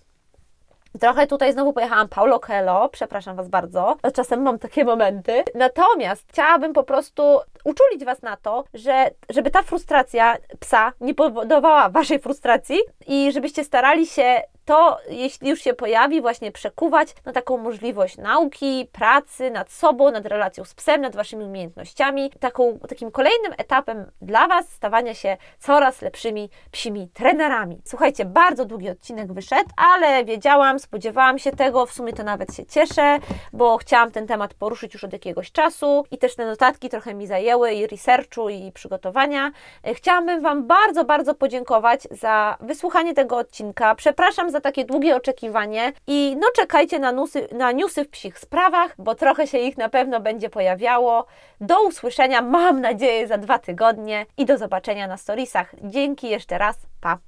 Trochę 1.01 1.26
tutaj 1.26 1.53
znowu 1.53 1.72
pojechałam 1.72 2.09
Paulo 2.09 2.41
Coelho, 2.41 2.89
przepraszam 2.89 3.37
Was 3.37 3.49
bardzo, 3.49 3.97
czasem 4.14 4.43
mam 4.43 4.59
takie 4.59 4.85
momenty. 4.85 5.45
Natomiast 5.55 6.24
chciałabym 6.28 6.72
po 6.72 6.83
prostu 6.83 7.22
uczulić 7.64 8.05
Was 8.05 8.22
na 8.22 8.37
to, 8.37 8.64
że 8.74 9.11
żeby 9.28 9.51
ta 9.51 9.62
frustracja 9.62 10.37
psa 10.61 10.93
nie 11.01 11.14
powodowała 11.14 11.89
Waszej 11.89 12.18
frustracji 12.18 12.78
i 13.07 13.33
żebyście 13.33 13.64
starali 13.64 14.07
się 14.07 14.43
to, 14.71 14.99
jeśli 15.09 15.49
już 15.49 15.61
się 15.61 15.75
pojawi, 15.75 16.21
właśnie 16.21 16.53
przekuwać 16.53 17.14
na 17.25 17.33
taką 17.33 17.57
możliwość 17.57 18.16
nauki, 18.16 18.89
pracy 18.93 19.51
nad 19.51 19.71
sobą, 19.73 20.11
nad 20.11 20.27
relacją 20.27 20.64
z 20.64 20.75
psem, 20.75 21.01
nad 21.01 21.16
Waszymi 21.16 21.45
umiejętnościami. 21.45 22.31
Taką, 22.41 22.79
takim 22.89 23.11
kolejnym 23.11 23.53
etapem 23.59 24.11
dla 24.23 24.49
Was 24.49 24.68
stawania 24.68 25.14
się 25.14 25.37
coraz 25.59 26.03
lepszymi 26.03 26.51
psimi 26.73 27.09
trenerami. 27.09 27.81
Słuchajcie, 27.85 28.25
bardzo 28.25 28.64
długi 28.64 28.91
odcinek 28.91 29.33
wyszedł, 29.33 29.71
ale 29.77 30.25
wiedziałam, 30.25 30.79
spodziewałam 30.79 31.39
się 31.39 31.53
tego, 31.53 31.87
w 31.87 31.93
sumie 31.93 32.12
to 32.12 32.23
nawet 32.23 32.55
się 32.55 32.66
cieszę, 32.66 33.18
bo 33.53 33.77
chciałam 33.77 34.11
ten 34.11 34.27
temat 34.27 34.55
poruszyć 34.55 34.95
już 34.95 35.05
od 35.05 35.12
jakiegoś 35.12 35.53
czasu 35.53 36.05
i 36.11 36.18
też 36.18 36.37
te 36.37 36.47
notatki 36.47 36.89
trochę 36.89 37.14
mi 37.14 37.27
zajęły 37.27 37.73
i 37.73 37.87
researchu 37.87 38.49
i 38.49 38.73
przygotowania. 38.73 39.51
Chciałabym 39.95 40.43
Wam 40.43 40.66
bardzo, 40.66 41.05
bardzo 41.05 41.35
podziękować 41.35 42.09
za 42.11 42.57
wysłuchanie 42.61 43.14
tego 43.14 43.37
odcinka. 43.37 43.95
Przepraszam 43.95 44.51
takie 44.61 44.85
długie 44.85 45.17
oczekiwanie 45.17 45.93
i 46.07 46.37
no 46.41 46.47
czekajcie 46.57 46.99
na 46.99 47.13
newsy, 47.13 47.49
na 47.53 47.73
newsy 47.73 48.05
w 48.05 48.09
psich 48.09 48.39
sprawach, 48.39 48.95
bo 48.99 49.15
trochę 49.15 49.47
się 49.47 49.59
ich 49.59 49.79
na 49.79 49.89
pewno 49.89 50.21
będzie 50.21 50.51
pojawiało. 50.51 51.27
Do 51.61 51.83
usłyszenia, 51.83 52.43
mam 52.43 52.81
nadzieję, 52.81 53.27
za 53.27 53.39
dwa 53.39 53.59
tygodnie 53.59 54.27
i 54.37 54.45
do 54.45 54.59
zobaczenia 54.59 55.07
na 55.07 55.17
storiesach. 55.17 55.75
Dzięki 55.83 56.29
jeszcze 56.29 56.59
raz, 56.59 56.77
pa! 57.01 57.19